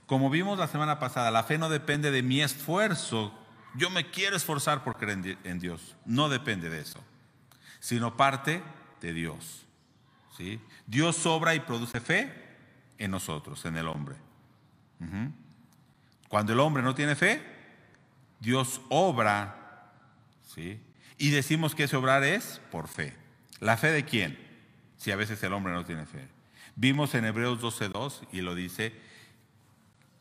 [0.04, 3.32] como vimos la semana pasada, la fe no depende de mi esfuerzo.
[3.74, 5.96] Yo me quiero esforzar por creer en Dios.
[6.04, 7.02] No depende de eso,
[7.80, 8.62] sino parte
[9.00, 9.66] de Dios.
[10.36, 10.60] ¿sí?
[10.86, 12.32] Dios obra y produce fe
[12.98, 14.16] en nosotros, en el hombre.
[16.28, 17.42] Cuando el hombre no tiene fe,
[18.38, 19.92] Dios obra,
[20.46, 20.78] ¿sí?
[21.18, 23.16] Y decimos que ese obrar es por fe.
[23.60, 24.50] ¿La fe de quién?
[25.00, 26.28] si a veces el hombre no tiene fe.
[26.76, 28.92] Vimos en Hebreos 12.2 y lo dice,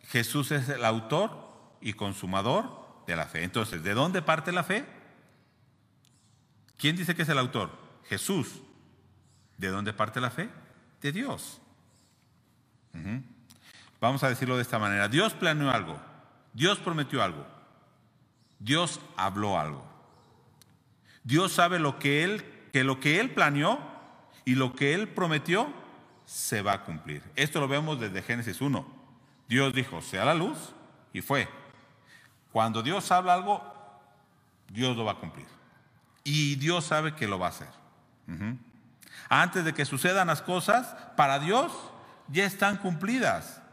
[0.08, 3.44] Jesús es el autor y consumador de la fe.
[3.44, 4.86] Entonces, ¿de dónde parte la fe?
[6.80, 7.70] ¿Quién dice que es el autor?
[8.06, 8.62] Jesús.
[9.58, 10.50] ¿De dónde parte la fe?
[11.02, 11.62] De Dios.
[14.02, 15.08] Vamos a decirlo de esta manera.
[15.08, 16.00] Dios planeó algo.
[16.54, 17.46] Dios prometió algo.
[18.58, 19.86] Dios habló algo.
[21.24, 23.80] Dios sabe lo que él que lo que él planeó
[24.46, 25.72] y lo que él prometió
[26.26, 27.24] se va a cumplir.
[27.36, 28.86] Esto lo vemos desde Génesis 1.
[29.48, 30.58] Dios dijo, sea la luz
[31.12, 31.48] y fue.
[32.52, 33.64] Cuando Dios habla algo,
[34.68, 35.48] Dios lo va a cumplir.
[36.32, 37.70] Y Dios sabe que lo va a hacer.
[39.30, 41.72] Antes de que sucedan las cosas, para Dios
[42.28, 43.64] ya están cumplidas.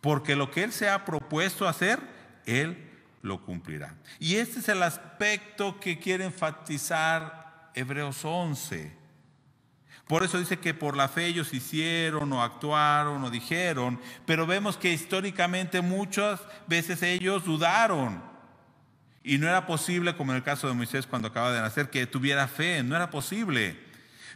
[0.00, 2.00] Porque lo que Él se ha propuesto hacer,
[2.46, 3.94] Él lo cumplirá.
[4.18, 8.96] Y este es el aspecto que quiere enfatizar Hebreos 11.
[10.06, 14.78] Por eso dice que por la fe ellos hicieron o actuaron o dijeron, pero vemos
[14.78, 18.25] que históricamente muchas veces ellos dudaron.
[19.28, 22.06] Y no era posible, como en el caso de Moisés cuando acaba de nacer, que
[22.06, 23.76] tuviera fe, no era posible.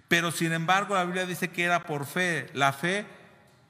[0.08, 2.50] Pero sin embargo la Biblia dice que era por fe.
[2.54, 3.06] La fe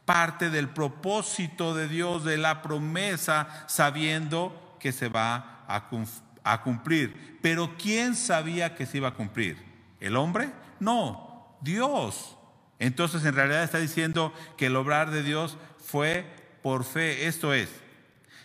[0.07, 7.39] parte del propósito de Dios, de la promesa, sabiendo que se va a cumplir.
[7.43, 9.59] Pero ¿quién sabía que se iba a cumplir?
[10.01, 10.51] ¿El hombre?
[10.79, 12.39] No, Dios.
[12.79, 16.25] Entonces en realidad está diciendo que el obrar de Dios fue
[16.63, 17.27] por fe.
[17.27, 17.69] Esto es,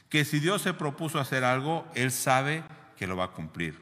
[0.10, 2.64] que si Dios se propuso hacer algo, Él sabe
[2.98, 3.80] que lo va a cumplir.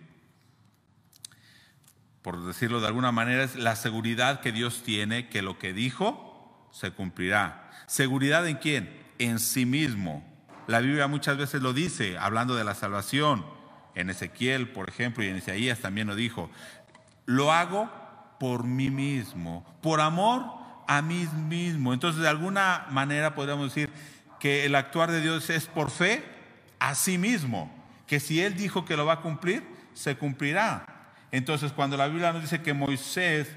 [2.22, 6.70] Por decirlo de alguna manera, es la seguridad que Dios tiene que lo que dijo
[6.72, 7.70] se cumplirá.
[7.86, 9.04] ¿Seguridad en quién?
[9.20, 10.24] En sí mismo.
[10.68, 13.46] La Biblia muchas veces lo dice, hablando de la salvación.
[13.96, 16.50] En Ezequiel, por ejemplo, y en Isaías también lo dijo.
[17.26, 17.92] Lo hago
[18.40, 20.46] por mí mismo, por amor
[20.88, 21.94] a mí mismo.
[21.94, 23.92] Entonces, de alguna manera podríamos decir
[24.44, 26.22] que el actuar de Dios es por fe
[26.78, 27.74] a sí mismo,
[28.06, 30.86] que si Él dijo que lo va a cumplir, se cumplirá.
[31.32, 33.48] Entonces, cuando la Biblia nos dice que Moisés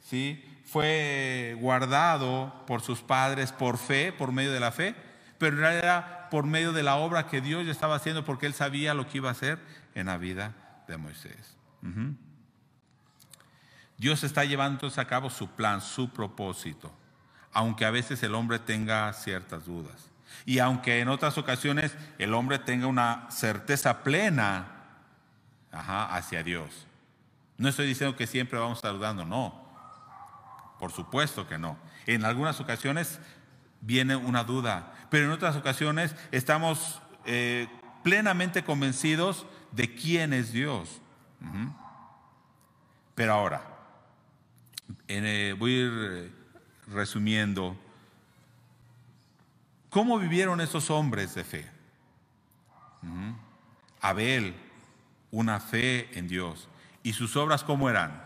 [0.00, 0.44] ¿sí?
[0.64, 4.94] fue guardado por sus padres por fe, por medio de la fe,
[5.38, 8.46] pero en realidad era por medio de la obra que Dios ya estaba haciendo porque
[8.46, 9.58] Él sabía lo que iba a hacer
[9.96, 10.54] en la vida
[10.86, 11.56] de Moisés.
[13.96, 16.92] Dios está llevando entonces a cabo su plan, su propósito,
[17.52, 20.12] aunque a veces el hombre tenga ciertas dudas.
[20.44, 24.78] Y aunque en otras ocasiones el hombre tenga una certeza plena
[25.70, 26.86] hacia Dios.
[27.56, 29.66] No estoy diciendo que siempre vamos dudando, no.
[30.78, 31.76] Por supuesto que no.
[32.06, 33.20] En algunas ocasiones
[33.80, 37.68] viene una duda, pero en otras ocasiones estamos eh,
[38.02, 41.00] plenamente convencidos de quién es Dios.
[43.14, 43.62] Pero ahora,
[45.08, 46.30] eh, voy a ir eh,
[46.88, 47.76] resumiendo.
[49.90, 51.70] ¿Cómo vivieron esos hombres de fe?
[54.00, 54.54] Abel,
[55.30, 56.68] una fe en Dios.
[57.02, 58.22] ¿Y sus obras cómo eran?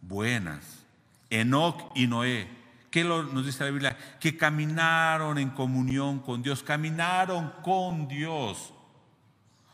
[0.00, 0.84] Buenas.
[1.30, 2.48] Enoc y Noé.
[2.90, 3.98] ¿Qué nos dice la Biblia?
[4.20, 8.72] Que caminaron en comunión con Dios, caminaron con Dios.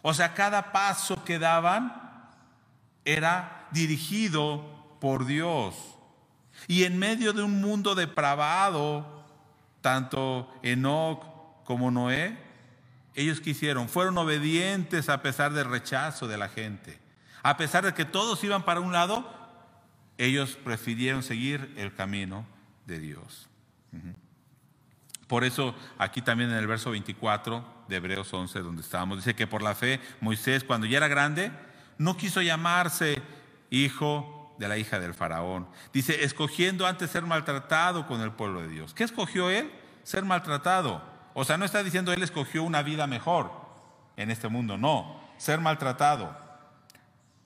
[0.03, 2.31] O sea, cada paso que daban
[3.05, 5.77] era dirigido por Dios.
[6.67, 9.22] Y en medio de un mundo depravado,
[9.83, 11.23] tanto Enoch
[11.65, 12.39] como Noé,
[13.15, 16.99] ellos quisieron, fueron obedientes a pesar del rechazo de la gente.
[17.43, 19.31] A pesar de que todos iban para un lado,
[20.17, 22.47] ellos prefirieron seguir el camino
[22.87, 23.49] de Dios.
[25.27, 29.47] Por eso aquí también en el verso 24 de Hebreos 11, donde estábamos, dice que
[29.47, 31.51] por la fe Moisés, cuando ya era grande,
[31.99, 33.21] no quiso llamarse
[33.71, 35.67] hijo de la hija del faraón.
[35.93, 38.95] Dice, escogiendo antes ser maltratado con el pueblo de Dios.
[38.95, 39.73] ¿Qué escogió él?
[40.05, 41.03] Ser maltratado.
[41.35, 43.51] O sea, no está diciendo él escogió una vida mejor
[44.17, 46.39] en este mundo, no, ser maltratado.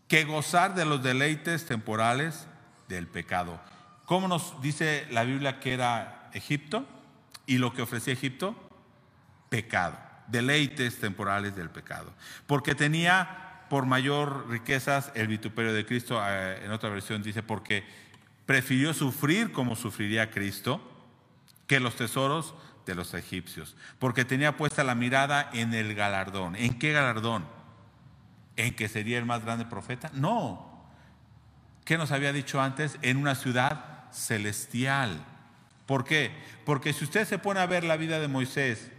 [0.09, 2.47] Que gozar de los deleites temporales
[2.87, 3.59] del pecado.
[4.05, 6.85] ¿Cómo nos dice la Biblia que era Egipto?
[7.47, 8.55] Y lo que ofrecía Egipto,
[9.49, 9.97] pecado,
[10.27, 12.13] deleites temporales del pecado.
[12.47, 17.85] Porque tenía por mayor riquezas el vituperio de Cristo, eh, en otra versión dice, porque
[18.47, 20.81] prefirió sufrir como sufriría Cristo
[21.67, 22.55] que los tesoros
[22.87, 26.55] de los egipcios, porque tenía puesta la mirada en el galardón.
[26.57, 27.45] ¿En qué galardón?
[28.57, 30.11] ¿En que sería el más grande profeta?
[30.15, 30.85] No.
[31.85, 32.99] ¿Qué nos había dicho antes?
[33.03, 35.25] En una ciudad celestial.
[35.87, 36.31] ¿Por qué?
[36.65, 38.91] Porque si usted se pone a ver la vida de Moisés,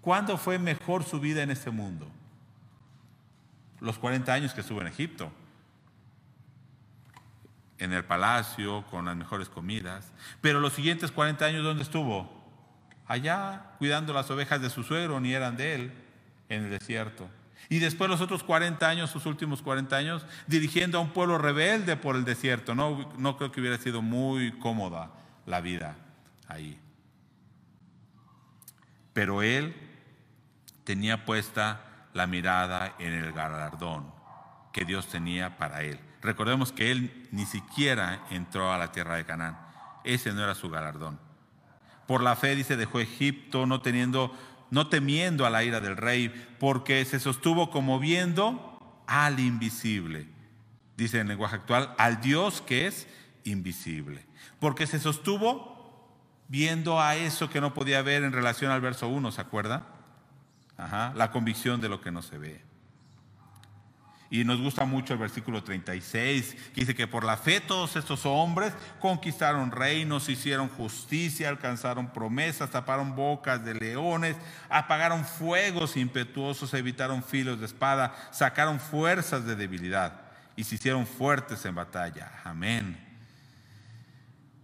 [0.00, 2.10] ¿cuándo fue mejor su vida en este mundo?
[3.80, 5.30] Los 40 años que estuvo en Egipto.
[7.78, 10.12] En el palacio, con las mejores comidas.
[10.40, 12.36] Pero los siguientes 40 años, ¿dónde estuvo?
[13.06, 15.92] allá cuidando las ovejas de su suegro, ni eran de él,
[16.48, 17.28] en el desierto.
[17.68, 21.96] Y después los otros 40 años, sus últimos 40 años, dirigiendo a un pueblo rebelde
[21.96, 22.74] por el desierto.
[22.74, 25.10] No, no creo que hubiera sido muy cómoda
[25.46, 25.96] la vida
[26.46, 26.78] ahí.
[29.12, 29.74] Pero él
[30.84, 31.80] tenía puesta
[32.16, 34.10] la mirada en el galardón
[34.72, 36.00] que Dios tenía para él.
[36.22, 39.58] Recordemos que él ni siquiera entró a la tierra de Canaán.
[40.02, 41.20] Ese no era su galardón.
[42.06, 44.34] Por la fe, dice, dejó Egipto, no teniendo,
[44.70, 50.26] no temiendo a la ira del rey, porque se sostuvo como viendo al invisible.
[50.96, 53.06] Dice en lenguaje actual, al Dios que es
[53.44, 54.24] invisible.
[54.58, 55.76] Porque se sostuvo
[56.48, 59.95] viendo a eso que no podía ver en relación al verso 1, ¿se acuerda?
[60.78, 62.66] Ajá, la convicción de lo que no se ve.
[64.28, 68.26] Y nos gusta mucho el versículo 36, que dice que por la fe todos estos
[68.26, 74.36] hombres conquistaron reinos, hicieron justicia, alcanzaron promesas, taparon bocas de leones,
[74.68, 80.20] apagaron fuegos impetuosos, evitaron filos de espada, sacaron fuerzas de debilidad
[80.56, 82.32] y se hicieron fuertes en batalla.
[82.42, 82.98] Amén.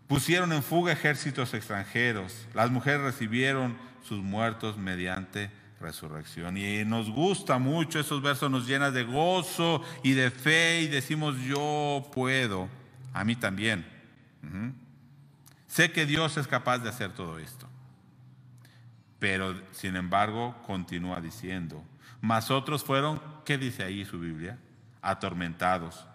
[0.09, 6.57] Pusieron en fuga ejércitos extranjeros, las mujeres recibieron sus muertos mediante resurrección.
[6.57, 11.37] Y nos gusta mucho, esos versos nos llenan de gozo y de fe y decimos,
[11.41, 12.69] yo puedo.
[13.13, 13.87] A mí también.
[15.67, 17.69] Sé que Dios es capaz de hacer todo esto.
[19.19, 21.85] Pero, sin embargo, continúa diciendo,
[22.21, 24.59] mas otros fueron, ¿qué dice ahí su Biblia?
[25.01, 26.07] Atormentados,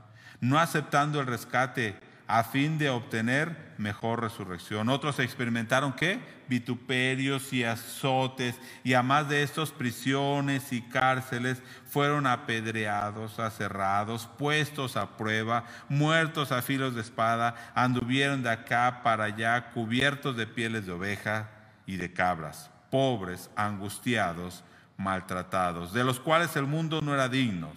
[0.41, 4.89] no aceptando el rescate a fin de obtener mejor resurrección.
[4.89, 6.19] Otros experimentaron qué?
[6.49, 14.97] Vituperios y azotes, y a más de estos prisiones y cárceles fueron apedreados, aserrados, puestos
[14.97, 20.85] a prueba, muertos a filos de espada, anduvieron de acá para allá cubiertos de pieles
[20.85, 21.49] de oveja
[21.85, 24.63] y de cabras, pobres, angustiados,
[24.97, 27.71] maltratados, de los cuales el mundo no era digno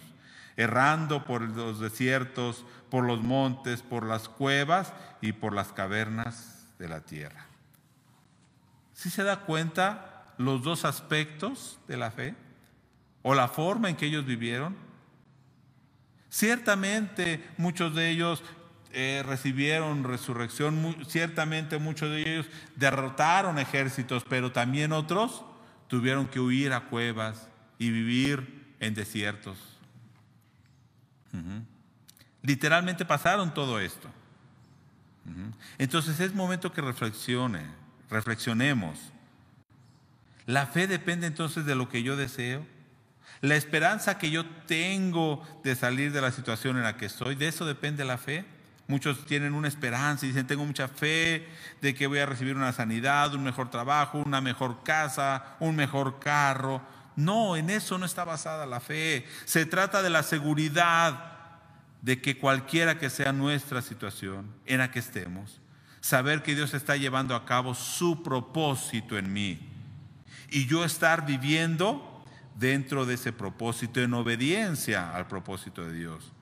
[0.57, 6.89] errando por los desiertos, por los montes, por las cuevas y por las cavernas de
[6.89, 7.47] la tierra.
[8.93, 12.35] ¿Sí se da cuenta los dos aspectos de la fe?
[13.23, 14.75] ¿O la forma en que ellos vivieron?
[16.29, 18.43] Ciertamente muchos de ellos
[18.91, 25.45] eh, recibieron resurrección, ciertamente muchos de ellos derrotaron ejércitos, pero también otros
[25.87, 27.47] tuvieron que huir a cuevas
[27.79, 29.57] y vivir en desiertos.
[32.43, 34.09] Literalmente pasaron todo esto.
[35.77, 37.61] Entonces es momento que reflexione,
[38.09, 38.97] reflexionemos.
[40.45, 42.65] La fe depende entonces de lo que yo deseo.
[43.41, 47.47] La esperanza que yo tengo de salir de la situación en la que estoy, de
[47.47, 48.45] eso depende la fe.
[48.87, 51.47] Muchos tienen una esperanza y dicen, tengo mucha fe
[51.81, 56.19] de que voy a recibir una sanidad, un mejor trabajo, una mejor casa, un mejor
[56.19, 56.81] carro.
[57.15, 59.25] No, en eso no está basada la fe.
[59.45, 61.30] Se trata de la seguridad
[62.01, 65.61] de que cualquiera que sea nuestra situación en la que estemos,
[66.01, 69.59] saber que Dios está llevando a cabo su propósito en mí
[70.49, 72.25] y yo estar viviendo
[72.55, 76.33] dentro de ese propósito en obediencia al propósito de Dios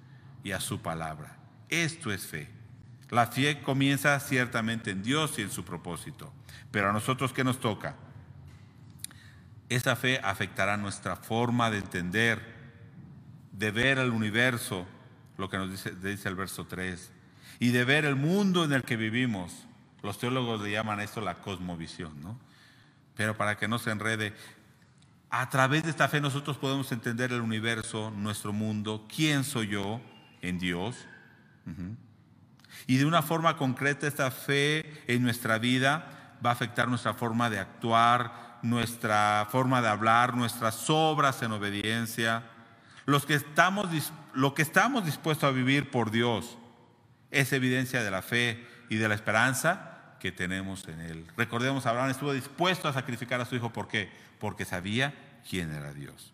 [0.44, 1.38] y a su palabra.
[1.70, 2.50] Esto es fe.
[3.10, 6.32] La fe comienza ciertamente en Dios y en su propósito,
[6.72, 7.96] pero a nosotros ¿qué nos toca?
[9.68, 12.42] Esa fe afectará nuestra forma de entender,
[13.52, 14.88] de ver el universo,
[15.40, 17.12] lo que nos dice, dice el verso 3,
[17.60, 19.66] y de ver el mundo en el que vivimos.
[20.04, 22.40] Los teólogos le llaman esto la cosmovisión, ¿no?
[23.16, 24.34] Pero para que no se enrede,
[25.30, 30.02] a través de esta fe nosotros podemos entender el universo, nuestro mundo, quién soy yo
[30.42, 30.96] en Dios.
[32.88, 37.50] Y de una forma concreta esta fe en nuestra vida va a afectar nuestra forma
[37.50, 42.44] de actuar, nuestra forma de hablar, nuestras obras en obediencia.
[43.28, 43.90] Que estamos
[44.34, 46.58] lo que estamos dispuestos a vivir por Dios
[47.32, 51.28] es evidencia de la fe y de la esperanza que tenemos en Él.
[51.36, 53.72] Recordemos, Abraham estuvo dispuesto a sacrificar a su hijo.
[53.72, 54.12] ¿Por qué?
[54.40, 55.14] Porque sabía
[55.50, 56.34] quién era Dios.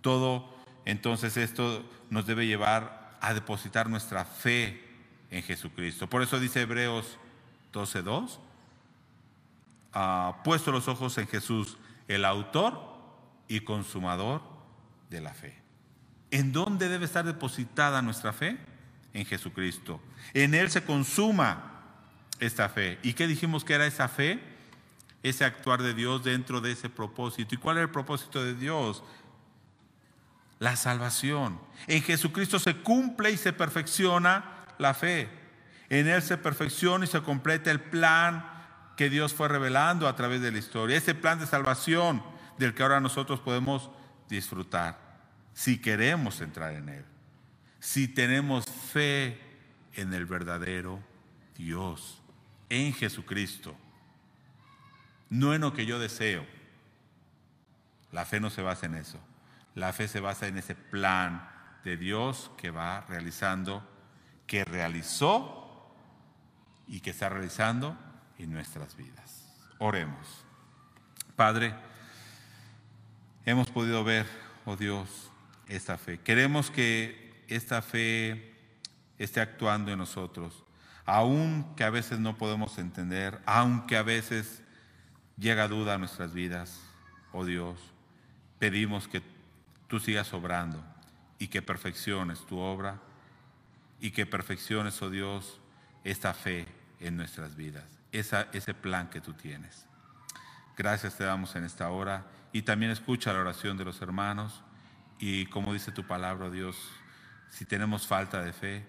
[0.00, 4.82] Todo, entonces, esto nos debe llevar a depositar nuestra fe
[5.30, 6.08] en Jesucristo.
[6.08, 7.18] Por eso dice Hebreos
[7.72, 8.38] 12.2,
[9.92, 11.76] ah, puesto los ojos en Jesús,
[12.08, 12.80] el autor
[13.48, 14.42] y consumador
[15.10, 15.61] de la fe.
[16.32, 18.58] ¿En dónde debe estar depositada nuestra fe?
[19.12, 20.00] En Jesucristo.
[20.34, 21.82] En Él se consuma
[22.40, 22.98] esta fe.
[23.02, 24.42] ¿Y qué dijimos que era esa fe?
[25.22, 27.54] Ese actuar de Dios dentro de ese propósito.
[27.54, 29.04] ¿Y cuál es el propósito de Dios?
[30.58, 31.60] La salvación.
[31.86, 35.28] En Jesucristo se cumple y se perfecciona la fe.
[35.90, 38.50] En Él se perfecciona y se completa el plan
[38.96, 42.22] que Dios fue revelando a través de la historia, ese plan de salvación
[42.58, 43.90] del que ahora nosotros podemos
[44.28, 44.98] disfrutar,
[45.54, 47.04] si queremos entrar en él,
[47.80, 49.40] si tenemos fe
[49.94, 51.02] en el verdadero
[51.56, 52.20] Dios,
[52.68, 53.76] en Jesucristo,
[55.30, 56.46] no en lo que yo deseo.
[58.12, 59.18] La fe no se basa en eso.
[59.74, 61.48] La fe se basa en ese plan
[61.84, 63.82] de Dios que va realizando,
[64.46, 65.92] que realizó
[66.86, 67.96] y que está realizando
[68.38, 69.48] en nuestras vidas.
[69.78, 70.44] Oremos.
[71.36, 71.74] Padre,
[73.46, 74.26] hemos podido ver,
[74.66, 75.31] oh Dios,
[75.68, 76.18] esta fe.
[76.18, 78.54] Queremos que esta fe
[79.18, 80.64] esté actuando en nosotros,
[81.04, 84.62] aun que a veces no podemos entender, aunque a veces
[85.36, 86.80] llega duda a nuestras vidas,
[87.32, 87.78] oh Dios,
[88.58, 89.22] pedimos que
[89.88, 90.82] tú sigas obrando
[91.38, 93.00] y que perfecciones tu obra
[94.00, 95.60] y que perfecciones, oh Dios,
[96.04, 96.66] esta fe
[97.00, 99.86] en nuestras vidas, esa, ese plan que tú tienes.
[100.76, 104.62] Gracias te damos en esta hora y también escucha la oración de los hermanos
[105.22, 106.76] y como dice tu palabra, Dios,
[107.48, 108.84] si tenemos falta de fe,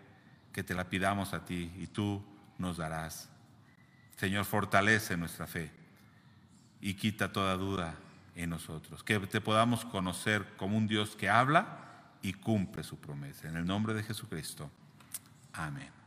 [0.52, 2.26] que te la pidamos a ti y tú
[2.58, 3.30] nos darás.
[4.18, 5.72] Señor, fortalece nuestra fe
[6.82, 7.94] y quita toda duda
[8.36, 9.04] en nosotros.
[9.04, 11.78] Que te podamos conocer como un Dios que habla
[12.24, 13.48] y cumple su promesa.
[13.48, 14.72] En el nombre de Jesucristo.
[15.54, 16.03] Amén.